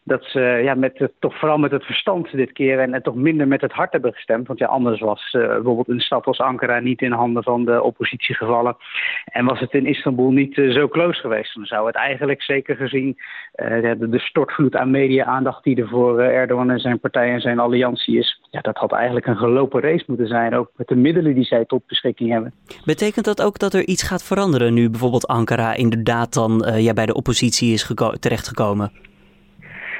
dat 0.07 0.23
ze 0.23 0.39
ja, 0.39 0.73
met 0.75 1.09
toch 1.19 1.39
vooral 1.39 1.57
met 1.57 1.71
het 1.71 1.83
verstand 1.83 2.31
dit 2.31 2.51
keer 2.51 2.79
en, 2.79 3.03
toch 3.03 3.15
minder 3.15 3.47
met 3.47 3.61
het 3.61 3.71
hart 3.71 3.91
hebben 3.91 4.13
gestemd. 4.13 4.47
Want 4.47 4.59
ja, 4.59 4.67
anders 4.67 4.99
was 4.99 5.33
uh, 5.33 5.47
bijvoorbeeld 5.47 5.89
een 5.89 5.99
stad 5.99 6.25
als 6.25 6.39
Ankara 6.39 6.79
niet 6.79 7.01
in 7.01 7.11
handen 7.11 7.43
van 7.43 7.65
de 7.65 7.81
oppositie 7.81 8.35
gevallen. 8.35 8.77
En 9.25 9.45
was 9.45 9.59
het 9.59 9.73
in 9.73 9.85
Istanbul 9.85 10.31
niet 10.31 10.57
uh, 10.57 10.73
zo 10.73 10.87
close 10.87 11.19
geweest. 11.19 11.55
Dan 11.55 11.65
zou 11.65 11.87
het 11.87 11.95
eigenlijk 11.95 12.41
zeker 12.41 12.75
gezien 12.75 13.17
uh, 13.55 13.81
de, 13.81 14.09
de, 14.09 14.19
stortvloed 14.19 14.75
aan 14.75 14.91
media-aandacht 14.91 15.63
die 15.63 15.81
er 15.81 15.87
voor 15.87 16.19
Erdogan 16.19 16.71
en 16.71 16.79
zijn 16.79 16.99
partij 16.99 17.33
en 17.33 17.41
zijn 17.41 17.59
alliantie 17.59 18.17
is. 18.17 18.41
Ja, 18.51 18.61
dat 18.61 18.77
had 18.77 18.91
eigenlijk 18.91 19.25
een 19.25 19.37
gelopen 19.37 19.81
race 19.81 20.03
moeten 20.07 20.27
zijn. 20.27 20.55
Ook 20.55 20.71
met 20.75 20.87
de 20.87 20.95
middelen 20.95 21.33
die 21.33 21.45
zij 21.45 21.65
tot 21.65 21.87
beschikking 21.87 22.31
hebben. 22.31 22.53
Betekent 22.85 23.25
dat 23.25 23.41
ook 23.41 23.59
dat 23.59 23.73
er 23.73 23.87
iets 23.87 24.03
gaat 24.03 24.23
veranderen 24.23 24.73
nu 24.73 24.89
bijvoorbeeld 24.89 25.27
Ankara 25.27 25.73
inderdaad 25.73 26.33
dan 26.33 26.65
ja, 26.77 26.93
bij 26.93 27.05
de 27.05 27.13
oppositie 27.13 27.73
is 27.73 27.93
terechtgekomen? 28.19 29.13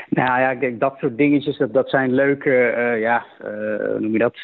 Nou 0.10 0.40
ja, 0.40 0.52
ik 0.52 0.60
denk 0.60 0.80
dat 0.80 0.96
soort 1.00 1.18
dingetjes, 1.18 1.58
dat, 1.58 1.74
dat 1.74 1.90
zijn 1.90 2.14
leuke, 2.14 2.76
uh, 2.78 3.00
ja, 3.00 3.26
uh, 3.42 3.48
hoe 3.78 4.00
noem 4.00 4.12
je 4.12 4.18
dat? 4.18 4.38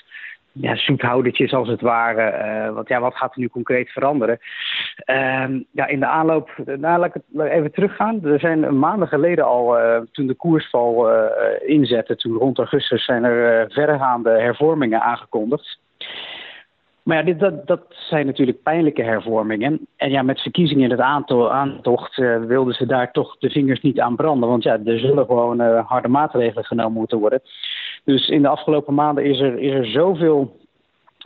Ja, 0.53 0.75
zoethoudertjes 0.75 1.53
als 1.53 1.68
het 1.68 1.82
ware. 1.82 2.32
Uh, 2.68 2.74
want 2.74 2.88
ja, 2.88 3.00
wat 3.00 3.15
gaat 3.15 3.34
er 3.34 3.39
nu 3.39 3.48
concreet 3.48 3.89
veranderen? 3.89 4.39
Ehm, 4.96 5.60
ja, 5.72 5.88
in 5.88 6.00
de 6.00 6.06
aanloop, 6.06 6.50
nou, 6.65 7.00
laat 7.00 7.15
ik 7.15 7.22
even 7.38 7.72
teruggaan. 7.72 8.25
Er 8.25 8.39
zijn 8.39 8.80
maanden 8.80 9.08
geleden 9.08 9.46
al, 9.46 9.77
toen 10.12 10.27
de 10.27 10.34
koersval 10.34 11.10
inzette, 11.65 12.15
toen 12.15 12.38
rond 12.38 12.58
augustus, 12.58 13.06
zijn 13.06 13.24
er 13.24 13.72
verregaande 13.72 14.30
hervormingen 14.30 15.01
aangekondigd. 15.01 15.80
Maar 17.03 17.27
ja, 17.27 17.34
dat, 17.34 17.67
dat 17.67 17.81
zijn 17.89 18.25
natuurlijk 18.25 18.63
pijnlijke 18.63 19.03
hervormingen. 19.03 19.88
En 19.96 20.10
ja, 20.10 20.22
met 20.22 20.41
verkiezingen 20.41 20.84
in 20.84 20.91
het 20.91 21.00
aantocht 21.00 22.17
uh, 22.17 22.43
wilden 22.43 22.74
ze 22.74 22.86
daar 22.86 23.12
toch 23.12 23.38
de 23.38 23.50
vingers 23.50 23.81
niet 23.81 24.00
aan 24.00 24.15
branden. 24.15 24.50
Want 24.50 24.63
ja, 24.63 24.79
er 24.86 25.00
zullen 25.00 25.25
gewoon 25.25 25.62
uh, 25.62 25.88
harde 25.88 26.08
maatregelen 26.08 26.65
genomen 26.65 26.98
moeten 26.98 27.20
worden. 27.20 27.41
Dus 28.03 28.27
in 28.29 28.41
de 28.41 28.48
afgelopen 28.48 28.93
maanden 28.93 29.25
is 29.25 29.39
er, 29.39 29.60
is 29.60 29.74
er 29.74 29.86
zoveel 29.86 30.60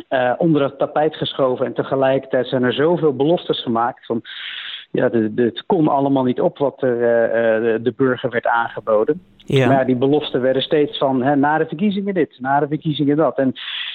uh, 0.09 0.33
onder 0.37 0.63
het 0.63 0.77
tapijt 0.77 1.15
geschoven. 1.15 1.65
En 1.65 1.73
tegelijkertijd 1.73 2.47
zijn 2.47 2.63
er 2.63 2.73
zoveel 2.73 3.15
beloftes 3.15 3.61
gemaakt. 3.61 4.05
Van, 4.05 4.21
ja, 4.91 5.09
het 5.35 5.63
kon 5.65 5.87
allemaal 5.87 6.23
niet 6.23 6.41
op 6.41 6.57
wat 6.57 6.81
er 6.81 6.99
de, 7.61 7.79
de 7.81 7.93
burger 7.97 8.29
werd 8.29 8.47
aangeboden. 8.47 9.21
Ja. 9.37 9.67
Maar 9.67 9.85
die 9.85 9.95
beloften 9.95 10.41
werden 10.41 10.61
steeds 10.61 10.97
van 10.97 11.23
hè, 11.23 11.35
na 11.35 11.57
de 11.57 11.67
verkiezingen 11.67 12.13
dit, 12.13 12.39
na 12.39 12.59
de 12.59 12.67
verkiezingen 12.67 13.17
dat. 13.17 13.37
En 13.37 13.53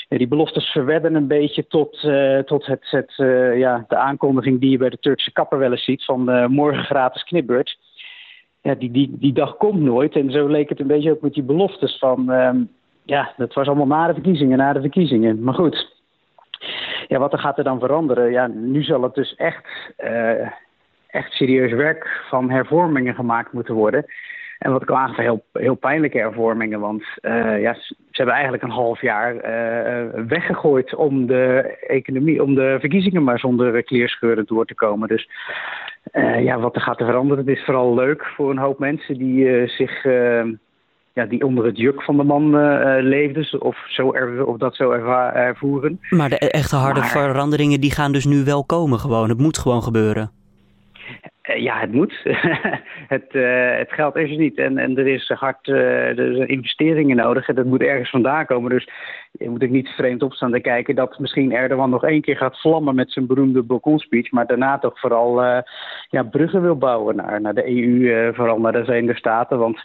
ja, 0.09 0.18
die 0.18 0.28
beloftes 0.28 0.66
verwedden 0.66 1.14
een 1.14 1.26
beetje 1.26 1.66
tot, 1.66 2.02
uh, 2.02 2.38
tot 2.38 2.66
het, 2.66 2.87
het 2.90 3.14
uh, 3.18 3.59
ja, 3.59 3.85
de 3.88 3.97
aankondiging 3.97 4.61
die 4.61 4.70
je 4.70 4.78
bij 4.78 4.90
de 4.90 4.99
Turkse 5.00 5.32
kapper 5.32 5.59
wel 5.59 5.70
eens 5.70 5.85
ziet 5.85 6.04
van 6.04 6.30
uh, 6.30 6.47
morgen 6.47 6.85
gratis 6.85 7.25
knipbeurt. 7.25 7.78
Ja, 8.62 8.75
die, 8.75 8.90
die, 8.90 9.16
die 9.18 9.32
dag 9.32 9.56
komt 9.56 9.80
nooit. 9.80 10.16
En 10.16 10.30
zo 10.30 10.47
leek 10.47 10.68
het 10.68 10.80
een 10.80 10.87
beetje 10.87 11.11
ook 11.11 11.20
met 11.20 11.35
die 11.35 11.42
beloftes 11.42 11.99
van... 11.99 12.28
Um, 12.28 12.70
ja, 13.04 13.32
dat 13.37 13.54
was 13.54 13.66
allemaal 13.66 13.87
na 13.87 14.06
de 14.06 14.12
verkiezingen, 14.12 14.59
na 14.59 14.73
de 14.73 14.80
verkiezingen. 14.80 15.42
Maar 15.42 15.54
goed, 15.54 15.97
ja, 17.09 17.18
wat 17.18 17.32
er 17.32 17.38
gaat 17.38 17.59
er 17.59 17.64
dan 17.64 17.78
veranderen? 17.78 18.30
Ja, 18.30 18.47
nu 18.47 18.82
zal 18.82 19.02
het 19.02 19.14
dus 19.14 19.35
echt, 19.35 19.92
echt 21.11 21.33
serieus 21.33 21.73
werk 21.73 22.23
van 22.29 22.50
hervormingen 22.50 23.14
gemaakt 23.14 23.52
moeten 23.52 23.75
worden... 23.75 24.05
En 24.61 24.73
wat 24.73 24.83
ik 24.83 24.90
al 24.90 24.97
aangaf, 24.97 25.17
heel, 25.17 25.45
heel 25.52 25.75
pijnlijke 25.75 26.19
hervormingen. 26.19 26.81
Want 26.81 27.02
uh, 27.23 27.61
ja, 27.61 27.75
ze 27.75 27.95
hebben 28.11 28.35
eigenlijk 28.35 28.62
een 28.62 28.71
half 28.71 29.00
jaar 29.00 29.35
uh, 29.35 30.25
weggegooid 30.29 30.95
om 30.95 31.26
de 31.26 31.76
economie, 31.87 32.43
om 32.43 32.55
de 32.55 32.76
verkiezingen 32.81 33.25
maar 33.25 33.38
zonder 33.38 33.83
kleerscheuren 33.83 34.47
door 34.47 34.67
te 34.67 34.75
komen. 34.75 35.09
Dus 35.09 35.29
uh, 36.12 36.45
ja, 36.45 36.59
wat 36.59 36.75
er 36.75 36.81
gaat 36.81 37.00
er 37.00 37.07
veranderen, 37.07 37.47
het 37.47 37.57
is 37.57 37.64
vooral 37.64 37.95
leuk 37.95 38.25
voor 38.25 38.50
een 38.50 38.59
hoop 38.59 38.79
mensen 38.79 39.19
die 39.19 39.67
zich 39.67 40.02
ja, 41.12 41.26
die 41.29 41.45
onder 41.45 41.64
het 41.64 41.76
juk 41.76 42.02
van 42.02 42.17
de 42.17 42.25
man 42.25 42.50
leefden, 43.02 43.62
of, 43.62 43.76
zo 43.88 44.12
er, 44.12 44.47
of 44.47 44.57
dat 44.57 44.76
zo 44.76 44.90
ervoeren. 44.90 46.00
Maar 46.11 46.29
de 46.29 46.38
echte 46.38 46.76
harde 46.76 47.02
veranderingen 47.02 47.81
die 47.81 47.93
gaan 47.93 48.12
dus 48.12 48.25
nu 48.25 48.45
wel 48.45 48.64
komen 48.64 48.99
gewoon. 48.99 49.29
Het 49.29 49.38
moet 49.38 49.59
gewoon 49.59 49.83
gebeuren. 49.83 50.39
Eh, 51.50 51.62
ja, 51.62 51.78
het 51.78 51.92
moet. 51.92 52.21
het, 53.14 53.26
uh, 53.33 53.76
het 53.76 53.92
geld 53.92 54.16
is 54.16 54.30
er 54.30 54.37
niet 54.37 54.59
en, 54.59 54.78
en 54.78 54.99
er 54.99 55.07
is 55.07 55.28
hard 55.28 55.69
uh, 55.69 56.19
er 56.19 56.35
zijn 56.35 56.49
investeringen 56.49 57.16
nodig 57.16 57.49
en 57.49 57.54
dat 57.54 57.64
moet 57.64 57.83
ergens 57.83 58.11
vandaan 58.11 58.47
komen. 58.47 58.71
Dus 58.71 58.88
moet 59.38 59.62
ook 59.62 59.71
niet 59.71 59.88
vreemd 59.88 60.23
opstaan 60.23 60.50
te 60.50 60.61
kijken 60.61 60.95
dat 60.95 61.19
misschien 61.19 61.52
Erdogan 61.52 61.90
nog 61.90 62.04
één 62.04 62.21
keer 62.21 62.37
gaat 62.37 62.61
vlammen 62.61 62.95
met 62.95 63.12
zijn 63.12 63.26
beroemde 63.26 63.62
balkonspeech, 63.62 64.30
maar 64.30 64.47
daarna 64.47 64.78
toch 64.78 65.00
vooral 65.00 65.42
ja, 66.09 66.23
bruggen 66.30 66.62
wil 66.62 66.76
bouwen 66.76 67.16
naar, 67.16 67.40
naar 67.40 67.54
de 67.54 67.69
EU, 67.69 68.33
vooral 68.35 68.61
naar 68.61 68.73
de 68.73 68.85
Verenigde 68.85 69.19
Staten. 69.19 69.59
Want 69.59 69.85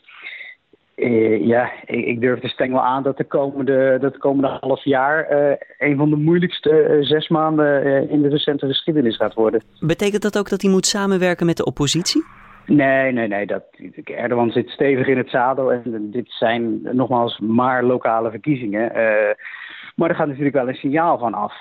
uh, 0.96 1.46
ja, 1.46 1.72
ik, 1.86 2.06
ik, 2.06 2.22
durf 2.22 2.40
de 2.40 2.48
stengel 2.48 2.82
aan 2.82 3.04
dat 3.04 3.18
de 3.18 3.24
komende, 3.24 3.98
dat 4.02 4.14
de 4.14 4.20
komende 4.20 4.58
half 4.60 4.84
jaar 4.84 5.32
uh, 5.32 5.56
een 5.78 5.98
van 5.98 6.10
de 6.10 6.16
moeilijkste 6.16 6.88
uh, 6.90 7.06
zes 7.06 7.28
maanden 7.28 8.10
in 8.10 8.22
de 8.22 8.30
recente 8.30 8.68
geschiedenis 8.68 9.16
gaat 9.16 9.34
worden. 9.34 9.64
Betekent 9.80 10.22
dat 10.22 10.38
ook 10.38 10.50
dat 10.50 10.62
hij 10.62 10.72
moet 10.72 10.86
samenwerken 10.86 11.46
met 11.46 11.58
de 11.58 11.66
oppositie? 11.66 12.24
Nee, 12.66 13.12
nee, 13.12 13.28
nee. 13.28 13.46
Dat, 13.46 13.64
Erdogan 14.04 14.52
zit 14.52 14.70
stevig 14.70 15.08
in 15.08 15.18
het 15.18 15.30
zadel 15.30 15.72
en 15.72 16.10
dit 16.12 16.26
zijn 16.28 16.80
nogmaals 16.82 17.40
maar 17.40 17.84
lokale 17.84 18.30
verkiezingen. 18.30 18.92
maar 19.96 20.10
er 20.10 20.16
gaat 20.16 20.28
natuurlijk 20.28 20.56
wel 20.56 20.68
een 20.68 20.76
signaal 20.76 21.18
van 21.18 21.34
af. 21.34 21.54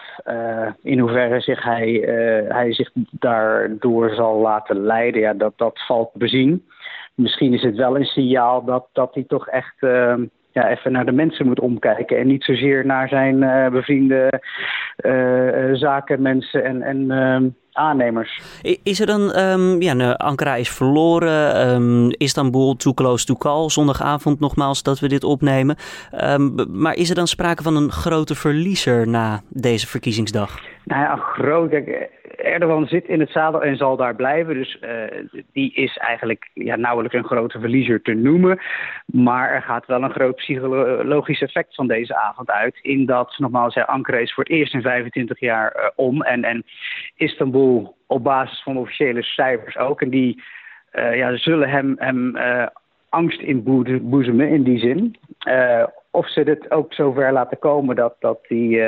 in 0.83 0.99
hoeverre 0.99 1.41
zich 1.41 1.63
hij, 1.63 1.91
hij 2.49 2.73
zich 2.73 2.91
daardoor 3.11 4.11
zal 4.11 4.41
laten 4.41 4.81
leiden, 4.81 5.21
ja, 5.21 5.33
dat, 5.33 5.53
dat 5.57 5.81
valt 5.87 6.13
bezien 6.13 6.65
misschien 7.15 7.53
is 7.53 7.63
het 7.63 7.77
wel 7.77 7.97
een 7.97 8.05
signaal 8.05 8.65
dat, 8.65 8.87
dat 8.93 9.15
hij 9.15 9.25
toch 9.27 9.49
echt 9.49 9.75
uh, 9.81 10.15
ja, 10.53 10.69
even 10.69 10.93
naar 10.93 11.07
de 11.07 11.13
mensen 11.13 11.47
moet 11.47 11.61
omkijken. 11.61 12.19
En 12.19 12.27
niet 12.27 12.45
zozeer 12.45 12.87
naar 12.87 13.09
zijn 13.09 13.43
uh, 13.43 13.69
bevriende 13.69 14.43
uh, 14.97 15.75
zakenmensen 15.75 16.65
en, 16.65 16.83
en 16.83 17.11
ehm, 17.11 17.49
aannemers. 17.73 18.41
Is 18.83 19.01
er 19.01 19.07
dan, 19.07 19.39
um, 19.39 19.83
ja, 19.83 19.93
nou, 19.93 20.15
Ankara 20.17 20.55
is 20.55 20.71
verloren, 20.71 21.69
um, 21.69 22.11
Istanbul 22.11 22.77
too 22.77 22.95
close 22.95 23.25
to 23.25 23.35
call, 23.35 23.69
zondagavond 23.69 24.41
nogmaals 24.41 24.83
dat 24.83 25.01
we 25.01 25.09
dit 25.09 25.25
opnemen. 25.25 25.77
maar 26.69 26.95
is 26.95 27.09
er 27.09 27.15
dan 27.15 27.27
sprake 27.27 27.63
van 27.63 27.77
een 27.77 27.91
grote 27.91 28.35
verliezer 28.35 29.09
na 29.09 29.43
deze 29.49 29.87
verkiezingsdag? 29.87 30.74
Nou 30.85 31.03
ja, 31.03 31.17
groot. 31.17 31.73
Erdogan 32.37 32.87
zit 32.87 33.05
in 33.05 33.21
het 33.21 33.31
zadel 33.31 33.63
en 33.63 33.77
zal 33.77 33.97
daar 33.97 34.15
blijven. 34.15 34.55
Dus 34.55 34.79
uh, 34.81 34.91
die 35.53 35.75
is 35.75 35.97
eigenlijk 35.97 36.51
ja, 36.55 36.77
nauwelijks 36.77 37.17
een 37.17 37.25
grote 37.25 37.61
verliezer 37.61 38.03
te 38.03 38.13
noemen. 38.13 38.61
Maar 39.07 39.51
er 39.51 39.63
gaat 39.63 39.87
wel 39.87 40.03
een 40.03 40.13
groot 40.13 40.37
psychologisch 40.37 41.43
effect 41.43 41.75
van 41.75 41.87
deze 41.87 42.17
avond 42.17 42.51
uit. 42.51 42.79
In 42.83 43.07
dat, 43.07 43.35
nogmaals, 43.39 43.77
Ankara 43.77 44.19
is 44.19 44.35
voor 44.35 44.45
het 44.45 44.53
eerst 44.53 44.75
in 44.75 44.83
25 44.83 45.41
jaar 45.41 45.77
uh, 45.77 45.89
om. 45.95 46.23
En, 46.23 46.45
en 46.45 46.65
Istanbul 47.17 47.97
op 48.07 48.25
basis 48.25 48.63
van 48.63 48.77
officiële 48.77 49.23
cijfers 49.23 49.77
ook. 49.77 50.01
En 50.03 50.11
die 50.11 50.43
uh, 50.93 51.17
ja, 51.17 51.37
zullen 51.37 51.69
hem, 51.69 51.95
hem 51.99 52.37
angst 53.09 53.41
inboezemen 53.41 54.49
in 54.49 54.63
die 54.63 54.79
zin. 54.79 55.17
Of 56.15 56.31
ze 56.31 56.45
dit 56.45 56.71
ook 56.71 56.93
zover 56.93 57.33
laten 57.33 57.59
komen 57.59 57.97
dat, 57.97 58.15
dat, 58.19 58.39
die, 58.49 58.83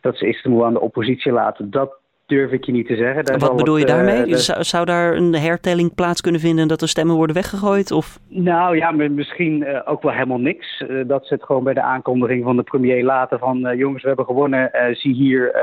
dat 0.00 0.16
ze 0.16 0.28
Istanbul 0.28 0.66
aan 0.66 0.72
de 0.72 0.80
oppositie 0.80 1.32
laten, 1.32 1.70
dat 1.70 2.00
durf 2.26 2.50
ik 2.50 2.64
je 2.64 2.72
niet 2.72 2.86
te 2.86 2.96
zeggen. 2.96 3.24
Daar 3.24 3.38
Wat 3.38 3.56
bedoel 3.56 3.76
je 3.76 3.84
daarmee? 3.84 4.26
Uh, 4.26 4.34
zou, 4.34 4.64
zou, 4.64 4.84
daar 4.84 5.16
een 5.16 5.34
hertelling 5.34 5.94
plaats 5.94 6.20
kunnen 6.20 6.40
vinden 6.40 6.62
en 6.62 6.68
dat 6.68 6.80
de 6.80 6.86
stemmen 6.86 7.16
worden 7.16 7.36
weggegooid? 7.36 7.90
Of? 7.90 8.18
Nou 8.28 8.76
ja, 8.76 8.90
misschien 8.90 9.62
uh, 9.62 9.80
ook 9.84 10.02
wel 10.02 10.12
helemaal 10.12 10.38
niks. 10.38 10.80
Uh, 10.88 11.08
dat 11.08 11.26
ze 11.26 11.34
het 11.34 11.42
gewoon 11.42 11.64
bij 11.64 11.74
de 11.74 11.82
aankondiging 11.82 12.44
van 12.44 12.56
de 12.56 12.62
premier 12.62 13.04
laten 13.04 13.38
van 13.38 13.76
jongens, 13.76 14.02
we 14.02 14.08
hebben 14.08 14.26
gewonnen, 14.26 14.70
zie 14.92 15.14
hier 15.14 15.56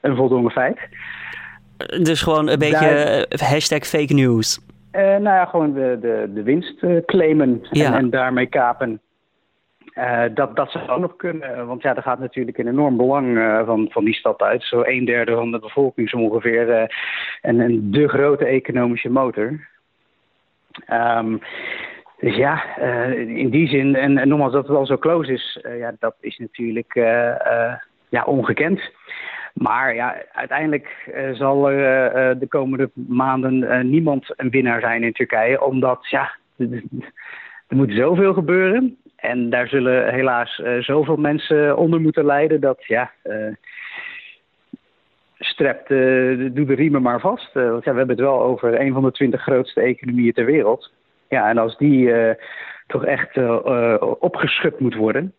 een 0.00 0.16
voldongen 0.16 0.50
feit. 0.50 0.78
Dus 2.02 2.22
gewoon 2.22 2.48
een 2.48 2.58
beetje 2.58 3.26
hashtag 3.36 3.86
fake 3.86 4.14
news. 4.14 4.60
nou 4.92 5.22
ja, 5.22 5.44
gewoon 5.44 5.72
de, 5.72 5.98
de, 6.00 6.30
de 6.34 6.42
winst 6.42 6.84
claimen 7.06 7.62
en, 7.70 7.94
en 7.94 8.10
daarmee 8.10 8.46
kapen. 8.46 9.00
Uh, 9.98 10.24
dat, 10.34 10.56
dat 10.56 10.70
zou 10.70 10.88
ook 10.88 11.00
nog 11.00 11.16
kunnen, 11.16 11.66
want 11.66 11.82
ja, 11.82 11.96
er 11.96 12.02
gaat 12.02 12.18
natuurlijk 12.18 12.58
een 12.58 12.68
enorm 12.68 12.96
belang 12.96 13.26
uh, 13.26 13.66
van, 13.66 13.88
van 13.90 14.04
die 14.04 14.14
stad 14.14 14.42
uit. 14.42 14.62
Zo 14.62 14.82
een 14.84 15.04
derde 15.04 15.34
van 15.34 15.50
de 15.50 15.58
bevolking 15.58 16.08
zo 16.08 16.16
ongeveer. 16.16 16.68
Uh, 16.68 16.82
en, 17.40 17.60
en 17.60 17.90
de 17.90 18.08
grote 18.08 18.44
economische 18.44 19.10
motor. 19.10 19.68
Um, 20.92 21.40
dus 22.18 22.36
ja, 22.36 22.76
in 23.16 23.50
die 23.50 23.68
zin, 23.68 23.94
en, 23.94 24.18
en 24.18 24.28
nogmaals 24.28 24.52
dat 24.52 24.66
het 24.66 24.76
al 24.76 24.86
zo 24.86 24.98
close 24.98 25.32
is, 25.32 25.60
ja, 25.78 25.94
dat 25.98 26.14
is 26.20 26.38
natuurlijk 26.38 26.94
ja, 28.08 28.24
ongekend. 28.24 28.80
Maar 29.52 29.94
ja, 29.94 30.16
uiteindelijk 30.32 31.10
zal 31.32 31.70
er 31.70 32.38
de 32.38 32.48
komende 32.48 32.90
maanden 32.94 33.88
niemand 33.90 34.32
een 34.36 34.50
winnaar 34.50 34.80
zijn 34.80 35.02
in 35.02 35.12
Turkije. 35.12 35.62
Omdat 35.62 36.08
ja, 36.08 36.30
er 37.68 37.76
moet 37.76 37.92
zoveel 37.92 38.34
gebeuren. 38.34 38.96
En 39.16 39.50
daar 39.50 39.68
zullen 39.68 40.14
helaas 40.14 40.58
uh, 40.58 40.82
zoveel 40.82 41.16
mensen 41.16 41.76
onder 41.76 42.00
moeten 42.00 42.24
lijden 42.24 42.60
dat 42.60 42.84
ja. 42.86 43.10
Uh, 43.24 43.54
strept, 45.38 45.90
uh, 45.90 46.50
doe 46.54 46.66
de 46.66 46.74
riemen 46.74 47.02
maar 47.02 47.20
vast. 47.20 47.52
want 47.52 47.84
ja, 47.84 47.90
we 47.92 47.98
hebben 47.98 48.16
het 48.16 48.24
wel 48.24 48.40
over 48.40 48.80
een 48.80 48.92
van 48.92 49.02
de 49.02 49.12
twintig 49.12 49.42
grootste 49.42 49.80
economieën 49.80 50.32
ter 50.32 50.44
wereld. 50.44 50.90
Ja, 51.28 51.48
en 51.48 51.58
als 51.58 51.76
die 51.76 52.12
toch 52.86 53.04
echt 53.04 53.38
opgeschud 54.18 54.80
moet 54.80 54.94
worden 54.94 55.34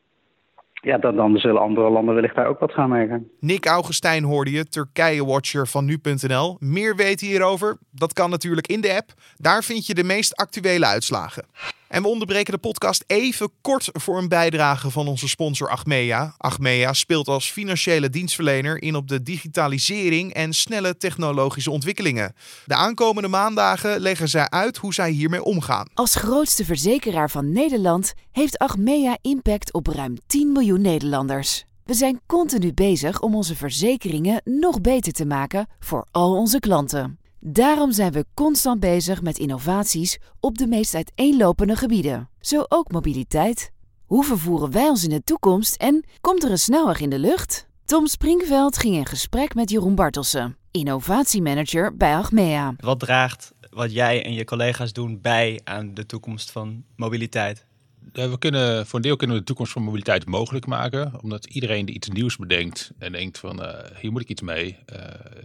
ja, 0.81 0.97
dan, 0.97 1.15
dan 1.15 1.37
zullen 1.37 1.61
andere 1.61 1.89
landen 1.89 2.13
wellicht 2.13 2.35
daar 2.35 2.47
ook 2.47 2.59
wat 2.59 2.71
gaan 2.71 2.89
merken. 2.89 3.31
Nick 3.39 3.65
Augustijn 3.65 4.23
hoorde 4.23 4.51
je, 4.51 4.67
Turkije-watcher 4.67 5.67
van 5.67 5.85
nu.nl. 5.85 6.57
Meer 6.59 6.95
weten 6.95 7.27
hierover? 7.27 7.77
Dat 7.91 8.13
kan 8.13 8.29
natuurlijk 8.29 8.67
in 8.67 8.81
de 8.81 8.93
app. 8.93 9.13
Daar 9.35 9.63
vind 9.63 9.85
je 9.85 9.93
de 9.93 10.03
meest 10.03 10.35
actuele 10.35 10.85
uitslagen. 10.85 11.45
En 11.87 12.01
we 12.01 12.07
onderbreken 12.07 12.53
de 12.53 12.59
podcast 12.59 13.03
even 13.07 13.49
kort 13.61 13.89
voor 13.93 14.17
een 14.17 14.27
bijdrage 14.27 14.89
van 14.89 15.07
onze 15.07 15.27
sponsor 15.27 15.69
Achmea. 15.69 16.33
Achmea 16.37 16.93
speelt 16.93 17.27
als 17.27 17.51
financiële 17.51 18.09
dienstverlener 18.09 18.81
in 18.81 18.95
op 18.95 19.07
de 19.07 19.23
digitalisering 19.23 20.33
en 20.33 20.53
snelle 20.53 20.97
technologische 20.97 21.71
ontwikkelingen. 21.71 22.35
De 22.65 22.75
aankomende 22.75 23.27
maandagen 23.27 23.99
leggen 23.99 24.29
zij 24.29 24.49
uit 24.49 24.77
hoe 24.77 24.93
zij 24.93 25.11
hiermee 25.11 25.43
omgaan. 25.43 25.87
Als 25.93 26.15
grootste 26.15 26.65
verzekeraar 26.65 27.29
van 27.29 27.51
Nederland 27.51 28.13
heeft 28.31 28.57
Achmea 28.57 29.17
impact 29.21 29.73
op 29.73 29.87
ruim 29.87 30.17
10 30.27 30.51
miljoen 30.51 30.81
Nederlanders. 30.81 31.65
We 31.83 31.93
zijn 31.93 32.21
continu 32.25 32.73
bezig 32.73 33.21
om 33.21 33.35
onze 33.35 33.55
verzekeringen 33.55 34.41
nog 34.43 34.81
beter 34.81 35.13
te 35.13 35.25
maken 35.25 35.67
voor 35.79 36.07
al 36.11 36.35
onze 36.35 36.59
klanten. 36.59 37.19
Daarom 37.39 37.91
zijn 37.91 38.11
we 38.11 38.25
constant 38.33 38.79
bezig 38.79 39.21
met 39.21 39.37
innovaties 39.37 40.19
op 40.39 40.57
de 40.57 40.67
meest 40.67 40.95
uiteenlopende 40.95 41.75
gebieden, 41.75 42.29
zo 42.39 42.63
ook 42.67 42.91
mobiliteit. 42.91 43.71
Hoe 44.05 44.23
vervoeren 44.23 44.71
wij 44.71 44.89
ons 44.89 45.03
in 45.03 45.09
de 45.09 45.23
toekomst 45.23 45.75
en 45.75 46.05
komt 46.21 46.43
er 46.43 46.51
een 46.51 46.57
snelweg 46.57 46.99
in 46.99 47.09
de 47.09 47.19
lucht? 47.19 47.67
Tom 47.85 48.07
Springveld 48.07 48.77
ging 48.77 48.95
in 48.95 49.05
gesprek 49.05 49.55
met 49.55 49.69
Jeroen 49.69 49.95
Bartelsen, 49.95 50.57
innovatiemanager 50.71 51.97
bij 51.97 52.15
Achmea. 52.15 52.73
Wat 52.77 52.99
draagt 52.99 53.53
wat 53.69 53.91
jij 53.93 54.25
en 54.25 54.33
je 54.33 54.43
collega's 54.43 54.93
doen 54.93 55.21
bij 55.21 55.61
aan 55.63 55.93
de 55.93 56.05
toekomst 56.05 56.51
van 56.51 56.83
mobiliteit? 56.95 57.66
We 58.11 58.37
kunnen, 58.39 58.87
voor 58.87 58.95
een 58.95 59.05
deel 59.05 59.15
kunnen 59.15 59.35
we 59.35 59.41
de 59.41 59.47
toekomst 59.47 59.71
van 59.71 59.83
mobiliteit 59.83 60.25
mogelijk 60.25 60.65
maken. 60.65 61.21
Omdat 61.21 61.45
iedereen 61.45 61.85
die 61.85 61.95
iets 61.95 62.09
nieuws 62.09 62.37
bedenkt 62.37 62.91
en 62.97 63.11
denkt 63.11 63.37
van 63.37 63.63
uh, 63.63 63.79
hier 63.99 64.11
moet 64.11 64.21
ik 64.21 64.29
iets 64.29 64.41
mee. 64.41 64.79
Uh, 64.93 64.99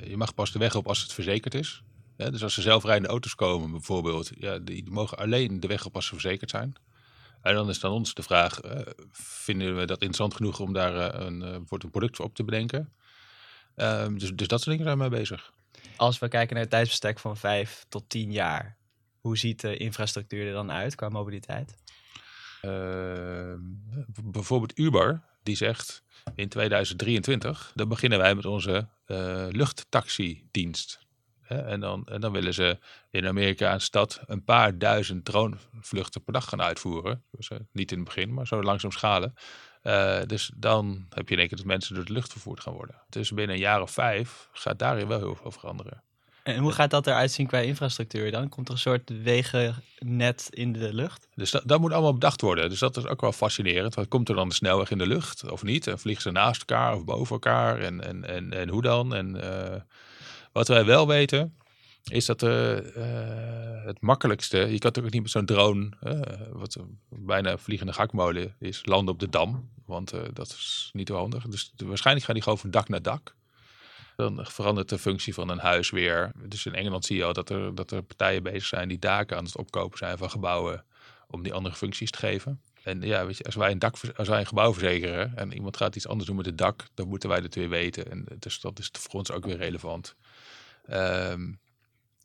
je 0.09 0.17
mag 0.17 0.35
pas 0.35 0.53
de 0.53 0.59
weg 0.59 0.75
op 0.75 0.89
als 0.89 1.03
het 1.03 1.13
verzekerd 1.13 1.55
is. 1.55 1.83
dus 2.17 2.43
als 2.43 2.57
er 2.57 2.63
zelfrijdende 2.63 3.09
auto's 3.09 3.35
komen 3.35 3.71
bijvoorbeeld, 3.71 4.31
ja, 4.39 4.59
die, 4.59 4.91
mogen 4.91 5.19
alleen 5.19 5.61
de 5.61 5.67
weg 5.67 5.85
op 5.85 5.95
als 5.95 6.07
ze 6.07 6.13
verzekerd 6.13 6.51
zijn. 6.51 6.73
En 7.43 7.55
dan 7.55 7.69
is 7.69 7.81
dan 7.81 7.93
ons 7.93 8.15
de 8.15 8.23
vraag, 8.23 8.61
vinden 9.13 9.77
we 9.77 9.85
dat 9.85 10.03
interessant 10.03 10.35
genoeg 10.35 10.61
om 10.61 10.73
daar 10.73 11.21
een, 11.21 11.41
een 11.41 11.65
product 11.91 12.17
voor 12.17 12.25
op 12.25 12.35
te 12.35 12.45
bedenken? 12.45 12.93
Ehm, 13.75 14.19
dus, 14.19 14.33
dus 14.35 14.49
dat 14.49 14.61
soort 14.63 14.71
dingen 14.71 14.85
zijn 14.85 14.99
we 14.99 15.09
mee 15.09 15.19
bezig. 15.21 15.53
Als 15.97 16.19
we 16.19 16.29
kijken 16.29 16.55
naar 16.55 16.63
het 16.63 16.73
tijdsbestek 16.73 17.19
van 17.19 17.37
vijf 17.37 17.85
tot 17.89 18.05
tien 18.09 18.33
jaar, 18.33 18.77
hoe 19.21 19.39
ziet 19.39 19.61
de 19.61 19.77
infrastructuur 19.77 20.47
er 20.47 20.53
dan 20.53 20.71
uit 20.71 20.95
qua 20.95 21.09
mobiliteit? 21.09 21.75
Ehm, 22.63 23.59
bijvoorbeeld 24.23 24.79
Uber, 24.79 25.23
die 25.43 25.57
zegt 25.57 26.03
in 26.35 26.49
2023, 26.49 27.73
dan 27.75 27.89
beginnen 27.89 28.19
wij 28.19 28.35
met 28.35 28.47
onze 28.47 28.89
uh, 29.07 29.47
luchttaxidienst. 29.49 31.01
En 31.43 31.81
dan, 31.81 32.07
en 32.07 32.21
dan 32.21 32.33
willen 32.33 32.55
ze 32.55 32.79
in 33.11 33.27
Amerika 33.27 33.73
een 33.73 33.81
stad 33.81 34.21
een 34.27 34.45
paar 34.45 34.79
duizend 34.79 35.25
dronevluchten 35.25 36.25
per 36.25 36.33
dag 36.33 36.49
gaan 36.49 36.63
uitvoeren. 36.63 37.25
Dus, 37.31 37.51
niet 37.73 37.91
in 37.91 37.97
het 37.99 38.07
begin, 38.07 38.35
maar 38.35 38.47
zo 38.47 38.63
langzaam 38.63 38.91
schalen. 38.91 39.35
Uh, 39.83 40.21
dus 40.27 40.51
dan 40.57 41.07
heb 41.09 41.29
je 41.29 41.35
in 41.35 41.41
één 41.41 41.49
keer 41.49 41.57
dat 41.57 41.67
mensen 41.67 41.95
door 41.95 42.05
de 42.05 42.13
lucht 42.13 42.33
vervoerd 42.33 42.61
gaan 42.61 42.73
worden. 42.73 43.03
Dus 43.09 43.31
binnen 43.31 43.57
een 43.57 43.63
jaar 43.63 43.83
of 43.83 43.91
vijf 43.91 44.49
gaat 44.53 44.79
daarin 44.79 45.09
wel 45.09 45.19
heel 45.19 45.35
veel 45.35 45.51
veranderen. 45.51 46.03
En 46.43 46.59
hoe 46.59 46.73
gaat 46.73 46.91
dat 46.91 47.07
eruit 47.07 47.31
zien 47.31 47.47
qua 47.47 47.59
infrastructuur 47.59 48.31
dan? 48.31 48.49
Komt 48.49 48.69
er 48.69 48.75
een 48.75 48.81
soort 48.81 49.11
wegennet 49.23 50.47
in 50.51 50.73
de 50.73 50.95
lucht? 50.95 51.29
Dus 51.35 51.51
dat, 51.51 51.81
moet 51.81 51.93
allemaal 51.93 52.13
bedacht 52.13 52.41
worden. 52.41 52.69
Dus 52.69 52.79
dat 52.79 52.97
is 52.97 53.07
ook 53.07 53.21
wel 53.21 53.33
fascinerend. 53.33 53.95
Wat 53.95 54.09
komt 54.09 54.29
er 54.29 54.35
dan 54.35 54.49
de 54.49 54.55
snelweg 54.55 54.91
in 54.91 54.99
de 54.99 55.07
lucht 55.07 55.51
of 55.51 55.63
niet? 55.63 55.87
En 55.87 55.99
vliegen 55.99 56.23
ze 56.23 56.31
naast 56.31 56.61
elkaar 56.61 56.95
of 56.95 57.05
boven 57.05 57.33
elkaar? 57.33 57.79
En, 57.79 58.07
en, 58.07 58.25
en, 58.25 58.53
en 58.53 58.69
hoe 58.69 58.83
dan? 58.83 59.15
En 59.15 59.37
uh, 59.37 59.81
wat 60.53 60.69
wij 60.69 60.85
wel 60.85 61.07
weten, 61.07 61.57
is 62.05 62.27
dat 62.27 62.43
uh, 62.43 62.77
uh, 62.77 63.85
het 63.85 64.01
makkelijkste... 64.01 64.59
Je 64.59 64.79
kan 64.79 64.97
ook 64.97 65.11
niet 65.11 65.23
met 65.23 65.31
zo'n 65.31 65.47
drone, 65.47 65.89
wat 66.53 66.77
bijna 67.09 67.59
vliegende 67.59 67.93
gakmolen 67.93 68.57
is, 68.59 68.81
landen 68.85 69.15
op 69.15 69.21
de 69.21 69.29
dam. 69.29 69.71
Want 69.87 70.15
dat 70.33 70.47
is 70.47 70.91
niet 70.93 71.09
zo 71.09 71.17
handig. 71.17 71.47
Dus 71.47 71.73
waarschijnlijk 71.77 72.27
gaan 72.27 72.35
die 72.35 72.45
gewoon 72.45 72.59
van 72.59 72.71
dak 72.71 72.89
naar 72.89 73.03
dak. 73.03 73.35
Dan 74.17 74.47
verandert 74.47 74.89
de 74.89 74.99
functie 74.99 75.35
van 75.35 75.49
een 75.49 75.59
huis 75.59 75.91
weer. 75.91 76.33
Dus 76.49 76.67
in 76.67 76.75
Engeland 76.75 77.05
zie 77.05 77.17
je 77.17 77.25
al 77.25 77.33
dat 77.33 77.51
er, 77.51 77.75
dat 77.75 77.91
er 77.91 78.03
partijen 78.03 78.43
bezig 78.43 78.65
zijn 78.65 78.89
die 78.89 78.99
daken 78.99 79.37
aan 79.37 79.45
het 79.45 79.57
opkopen 79.57 79.99
zijn 79.99 80.19
van 80.19 80.31
gebouwen 80.31 80.85
om 81.29 81.43
die 81.43 81.53
andere 81.53 81.75
functies 81.75 82.11
te 82.11 82.19
geven. 82.19 82.61
En 82.83 83.03
ja, 83.03 83.27
weet 83.27 83.37
je, 83.37 83.45
als 83.45 83.55
wij 83.55 83.71
een, 83.71 83.79
dak, 83.79 83.95
als 84.17 84.29
wij 84.29 84.41
een 84.41 84.47
gebouw 84.47 84.73
verzekeren 84.73 85.37
en 85.37 85.53
iemand 85.53 85.77
gaat 85.77 85.97
iets 85.97 86.07
anders 86.07 86.27
doen 86.27 86.37
met 86.37 86.47
het 86.47 86.59
dak, 86.59 86.85
dan 86.95 87.09
moeten 87.09 87.29
wij 87.29 87.41
dat 87.41 87.55
weer 87.55 87.69
weten. 87.69 88.11
En 88.11 88.27
dus 88.39 88.61
dat 88.61 88.79
is 88.79 88.91
voor 88.93 89.19
ons 89.21 89.31
ook 89.31 89.45
weer 89.45 89.57
relevant. 89.57 90.15
Um, 90.91 91.61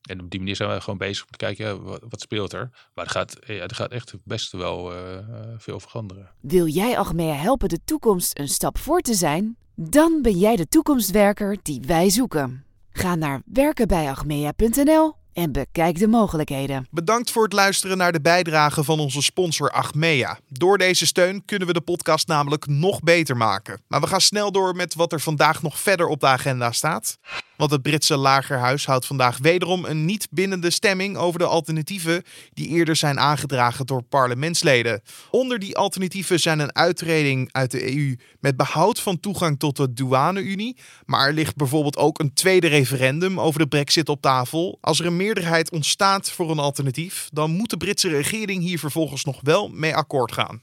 en 0.01 0.21
op 0.21 0.29
die 0.29 0.39
manier 0.39 0.55
zijn 0.55 0.69
we 0.69 0.81
gewoon 0.81 0.97
bezig 0.97 1.23
om 1.23 1.31
te 1.31 1.37
kijken, 1.37 1.83
wat, 1.83 2.21
speelt 2.21 2.53
er? 2.53 2.69
Maar 2.93 3.05
er 3.05 3.11
gaat, 3.11 3.37
ja, 3.45 3.63
er 3.63 3.75
gaat 3.75 3.91
echt 3.91 4.13
best 4.23 4.51
wel 4.51 4.93
uh, 4.93 5.19
veel 5.57 5.79
veranderen. 5.79 6.31
Wil 6.39 6.67
jij 6.67 6.97
Achmea 6.97 7.33
helpen 7.33 7.69
de 7.69 7.79
toekomst 7.85 8.39
een 8.39 8.47
stap 8.47 8.77
voor 8.77 9.01
te 9.01 9.13
zijn? 9.13 9.57
Dan 9.79 10.21
ben 10.21 10.37
jij 10.37 10.55
de 10.55 10.67
toekomstwerker 10.67 11.57
die 11.61 11.81
wij 11.85 12.09
zoeken. 12.09 12.65
Ga 12.91 13.15
naar 13.15 13.41
werkenbijachmea.nl 13.45 15.13
en 15.33 15.51
bekijk 15.51 15.99
de 15.99 16.07
mogelijkheden. 16.07 16.87
Bedankt 16.91 17.31
voor 17.31 17.43
het 17.43 17.53
luisteren 17.53 17.97
naar 17.97 18.11
de 18.11 18.21
bijdrage 18.21 18.83
van 18.83 18.99
onze 18.99 19.21
sponsor 19.21 19.69
Achmea. 19.69 20.39
Door 20.49 20.77
deze 20.77 21.05
steun 21.05 21.45
kunnen 21.45 21.67
we 21.67 21.73
de 21.73 21.81
podcast 21.81 22.27
namelijk 22.27 22.67
nog 22.67 22.99
beter 22.99 23.37
maken. 23.37 23.81
Maar 23.87 24.01
we 24.01 24.07
gaan 24.07 24.21
snel 24.21 24.51
door 24.51 24.75
met 24.75 24.95
wat 24.95 25.13
er 25.13 25.19
vandaag 25.19 25.61
nog 25.61 25.79
verder 25.79 26.07
op 26.07 26.19
de 26.19 26.27
agenda 26.27 26.71
staat. 26.71 27.17
Want 27.57 27.71
het 27.71 27.81
Britse 27.81 28.17
lagerhuis 28.17 28.85
houdt 28.85 29.05
vandaag 29.05 29.37
wederom 29.37 29.85
een 29.85 30.05
niet 30.05 30.27
bindende 30.31 30.69
stemming 30.69 31.17
over 31.17 31.39
de 31.39 31.45
alternatieven 31.45 32.23
die 32.53 32.67
eerder 32.67 32.95
zijn 32.95 33.19
aangedragen 33.19 33.85
door 33.85 34.01
parlementsleden. 34.01 35.01
Onder 35.31 35.59
die 35.59 35.77
alternatieven 35.77 36.39
zijn 36.39 36.59
een 36.59 36.75
uittreding 36.75 37.49
uit 37.51 37.71
de 37.71 37.95
EU 37.95 38.15
met 38.39 38.57
behoud 38.57 38.99
van 38.99 39.19
toegang 39.19 39.59
tot 39.59 39.75
de 39.75 39.93
douane-Unie. 39.93 40.77
Maar 41.05 41.27
er 41.27 41.33
ligt 41.33 41.55
bijvoorbeeld 41.55 41.97
ook 41.97 42.19
een 42.19 42.33
tweede 42.33 42.67
referendum 42.67 43.39
over 43.39 43.59
de 43.59 43.67
Brexit 43.67 44.09
op 44.09 44.21
tafel. 44.21 44.77
Als 44.81 44.99
er 44.99 45.05
een 45.05 45.17
meerderheid 45.17 45.71
ontstaat 45.71 46.31
voor 46.31 46.51
een 46.51 46.59
alternatief, 46.59 47.29
dan 47.31 47.51
moet 47.51 47.69
de 47.69 47.77
Britse 47.77 48.09
regering 48.09 48.63
hier 48.63 48.79
vervolgens 48.79 49.23
nog 49.23 49.39
wel 49.41 49.69
mee 49.69 49.95
akkoord 49.95 50.31
gaan. 50.31 50.59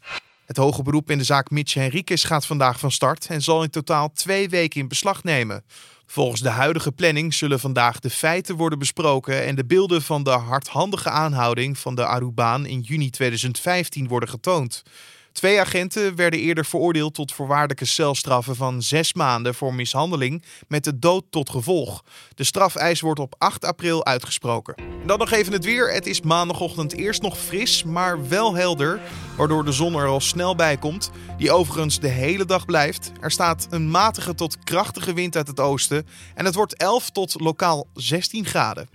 Het 0.47 0.57
hoge 0.57 0.83
beroep 0.83 1.11
in 1.11 1.19
de 1.19 1.25
zaak 1.25 1.51
Mitch 1.51 1.75
Henriques 1.75 2.25
gaat 2.25 2.47
vandaag 2.47 2.79
van 2.79 2.91
start 2.91 3.27
en 3.27 3.43
zal 3.43 3.63
in 3.63 3.71
totaal 3.71 4.13
twee 4.13 4.49
weken 4.49 4.81
in 4.81 4.89
beslag 4.89 5.23
nemen. 5.23 5.65
Volgens 6.07 6.41
de 6.41 6.49
huidige 6.49 6.93
planning 6.93 7.35
zullen 7.35 7.61
vandaag 7.61 8.01
de 8.01 8.11
feiten 8.11 8.57
worden 8.57 8.79
besproken 8.79 9.45
en 9.45 9.55
de 9.55 9.65
beelden 9.65 10.03
van 10.03 10.23
de 10.23 10.31
hardhandige 10.31 11.11
aanhouding 11.11 11.79
van 11.79 11.95
de 11.95 12.07
Arubaan 12.07 12.67
in 12.67 12.81
juni 12.81 13.11
2015 13.11 14.09
worden 14.09 14.29
getoond. 14.29 14.83
Twee 15.35 15.61
agenten 15.61 16.15
werden 16.15 16.41
eerder 16.41 16.65
veroordeeld 16.65 17.15
tot 17.15 17.33
voorwaardelijke 17.33 17.85
celstraffen 17.85 18.57
van 18.57 18.83
zes 18.83 19.15
maanden 19.15 19.55
voor 19.55 19.75
mishandeling 19.75 20.45
met 20.69 20.85
de 20.85 20.99
dood 20.99 21.25
tot 21.31 21.51
gevolg. 21.51 22.05
De 22.35 22.45
strafeis 22.45 23.01
wordt 23.01 23.21
op 23.21 23.35
8 23.39 23.65
april 23.65 24.05
uitgesproken. 24.05 24.75
En 24.75 25.07
dan 25.07 25.19
nog 25.19 25.31
even 25.31 25.53
het 25.53 25.65
weer. 25.65 25.93
Het 25.93 26.07
is 26.07 26.21
maandagochtend 26.21 26.93
eerst 26.93 27.23
nog 27.23 27.39
fris, 27.39 27.85
maar 27.85 28.29
wel 28.29 28.55
helder, 28.55 29.01
waardoor 29.37 29.65
de 29.65 29.73
zon 29.73 29.95
er 29.95 30.07
al 30.07 30.21
snel 30.21 30.55
bij 30.55 30.77
komt, 30.77 31.11
die 31.37 31.53
overigens 31.53 32.01
de 32.01 32.09
hele 32.09 32.45
dag 32.45 32.65
blijft. 32.65 33.13
Er 33.21 33.31
staat 33.31 33.67
een 33.71 33.91
matige 33.91 34.35
tot 34.35 34.59
krachtige 34.65 35.13
wind 35.13 35.37
uit 35.37 35.49
het 35.49 35.61
oosten 35.61 36.07
en 36.35 36.45
het 36.45 36.55
wordt 36.55 36.77
11 36.77 37.11
tot 37.11 37.41
lokaal 37.41 37.87
16 37.95 38.45
graden. 38.45 38.89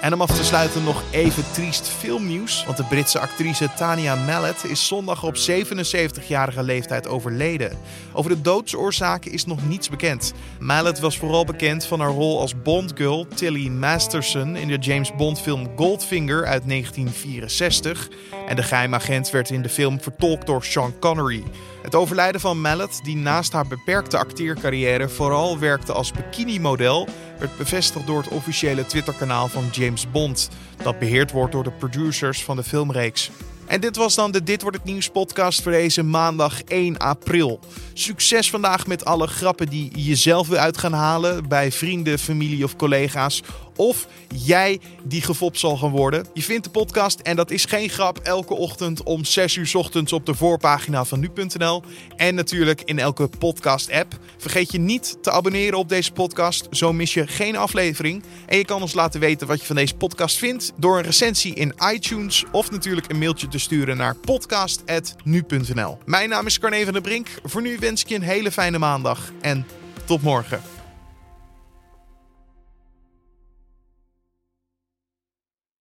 En 0.00 0.12
om 0.12 0.20
af 0.20 0.36
te 0.36 0.44
sluiten 0.44 0.84
nog 0.84 1.02
even 1.10 1.44
triest 1.52 1.88
filmnieuws. 1.88 2.64
Want 2.64 2.76
de 2.76 2.84
Britse 2.84 3.18
actrice 3.18 3.68
Tania 3.76 4.14
Mallet 4.14 4.64
is 4.64 4.86
zondag 4.86 5.24
op 5.24 5.34
77-jarige 5.36 6.62
leeftijd 6.62 7.08
overleden. 7.08 7.78
Over 8.12 8.30
de 8.30 8.40
doodsoorzaken 8.40 9.32
is 9.32 9.44
nog 9.44 9.68
niets 9.68 9.88
bekend. 9.88 10.32
Mallet 10.58 11.00
was 11.00 11.18
vooral 11.18 11.44
bekend 11.44 11.84
van 11.84 12.00
haar 12.00 12.10
rol 12.10 12.40
als 12.40 12.62
Bondgirl 12.62 13.26
Tilly 13.34 13.68
Masterson 13.68 14.56
in 14.56 14.68
de 14.68 14.78
James 14.78 15.14
Bond 15.14 15.40
film 15.40 15.68
Goldfinger 15.76 16.46
uit 16.46 16.68
1964. 16.68 18.08
En 18.46 18.56
de 18.56 18.62
geheimagent 18.62 19.30
werd 19.30 19.50
in 19.50 19.62
de 19.62 19.68
film 19.68 20.00
vertolkt 20.00 20.46
door 20.46 20.64
Sean 20.64 20.98
Connery. 20.98 21.42
Het 21.82 21.94
overlijden 21.94 22.40
van 22.40 22.60
Mallet, 22.60 23.00
die 23.02 23.16
naast 23.16 23.52
haar 23.52 23.66
beperkte 23.66 24.18
acteercarrière 24.18 25.08
vooral 25.08 25.58
werkte 25.58 25.92
als 25.92 26.12
bikini-model, 26.12 27.08
werd 27.38 27.56
bevestigd 27.56 28.06
door 28.06 28.18
het 28.18 28.28
officiële 28.28 28.86
Twitterkanaal 28.86 29.48
van 29.48 29.64
James 29.72 30.10
Bond, 30.10 30.48
dat 30.82 30.98
beheerd 30.98 31.30
wordt 31.30 31.52
door 31.52 31.64
de 31.64 31.70
producers 31.70 32.44
van 32.44 32.56
de 32.56 32.62
filmreeks. 32.62 33.30
En 33.66 33.80
dit 33.80 33.96
was 33.96 34.14
dan 34.14 34.30
de 34.30 34.42
Dit 34.42 34.62
wordt 34.62 34.76
het 34.76 34.86
nieuws 34.86 35.08
podcast 35.08 35.62
voor 35.62 35.72
deze 35.72 36.02
maandag 36.02 36.62
1 36.62 36.96
april. 36.96 37.60
Succes 37.92 38.50
vandaag 38.50 38.86
met 38.86 39.04
alle 39.04 39.26
grappen 39.26 39.68
die 39.68 39.90
je 39.94 40.16
zelf 40.16 40.48
wil 40.48 40.58
uit 40.58 40.78
gaan 40.78 40.92
halen 40.92 41.48
bij 41.48 41.72
vrienden, 41.72 42.18
familie 42.18 42.64
of 42.64 42.76
collega's 42.76 43.42
of 43.76 44.06
jij 44.34 44.80
die 45.02 45.22
gefopt 45.22 45.58
zal 45.58 45.76
gaan 45.76 45.90
worden. 45.90 46.26
Je 46.34 46.42
vindt 46.42 46.64
de 46.64 46.70
podcast, 46.70 47.20
en 47.20 47.36
dat 47.36 47.50
is 47.50 47.64
geen 47.64 47.88
grap, 47.88 48.18
elke 48.18 48.54
ochtend 48.54 49.02
om 49.02 49.24
6 49.24 49.56
uur 49.56 49.70
ochtends 49.72 50.12
op 50.12 50.26
de 50.26 50.34
voorpagina 50.34 51.04
van 51.04 51.20
nu.nl. 51.20 51.82
En 52.16 52.34
natuurlijk 52.34 52.82
in 52.82 52.98
elke 52.98 53.28
podcast-app. 53.38 54.18
Vergeet 54.38 54.72
je 54.72 54.78
niet 54.78 55.18
te 55.22 55.30
abonneren 55.30 55.78
op 55.78 55.88
deze 55.88 56.12
podcast, 56.12 56.66
zo 56.70 56.92
mis 56.92 57.14
je 57.14 57.26
geen 57.26 57.56
aflevering. 57.56 58.22
En 58.46 58.56
je 58.56 58.64
kan 58.64 58.82
ons 58.82 58.94
laten 58.94 59.20
weten 59.20 59.46
wat 59.46 59.60
je 59.60 59.66
van 59.66 59.76
deze 59.76 59.94
podcast 59.94 60.36
vindt 60.36 60.72
door 60.76 60.96
een 60.96 61.04
recensie 61.04 61.54
in 61.54 61.74
iTunes 61.92 62.44
of 62.52 62.70
natuurlijk 62.70 63.10
een 63.10 63.18
mailtje 63.18 63.48
te 63.48 63.58
sturen 63.58 63.96
naar 63.96 64.16
podcast.nu.nl. 64.16 65.98
Mijn 66.04 66.28
naam 66.28 66.46
is 66.46 66.58
Carne 66.58 66.84
van 66.84 66.92
der 66.92 67.02
Brink. 67.02 67.28
Voor 67.44 67.62
nu 67.62 67.76
wens 67.78 68.02
ik 68.02 68.08
je 68.08 68.14
een 68.14 68.22
hele 68.22 68.50
fijne 68.50 68.78
maandag 68.78 69.32
en 69.40 69.66
tot 70.04 70.22
morgen. 70.22 70.69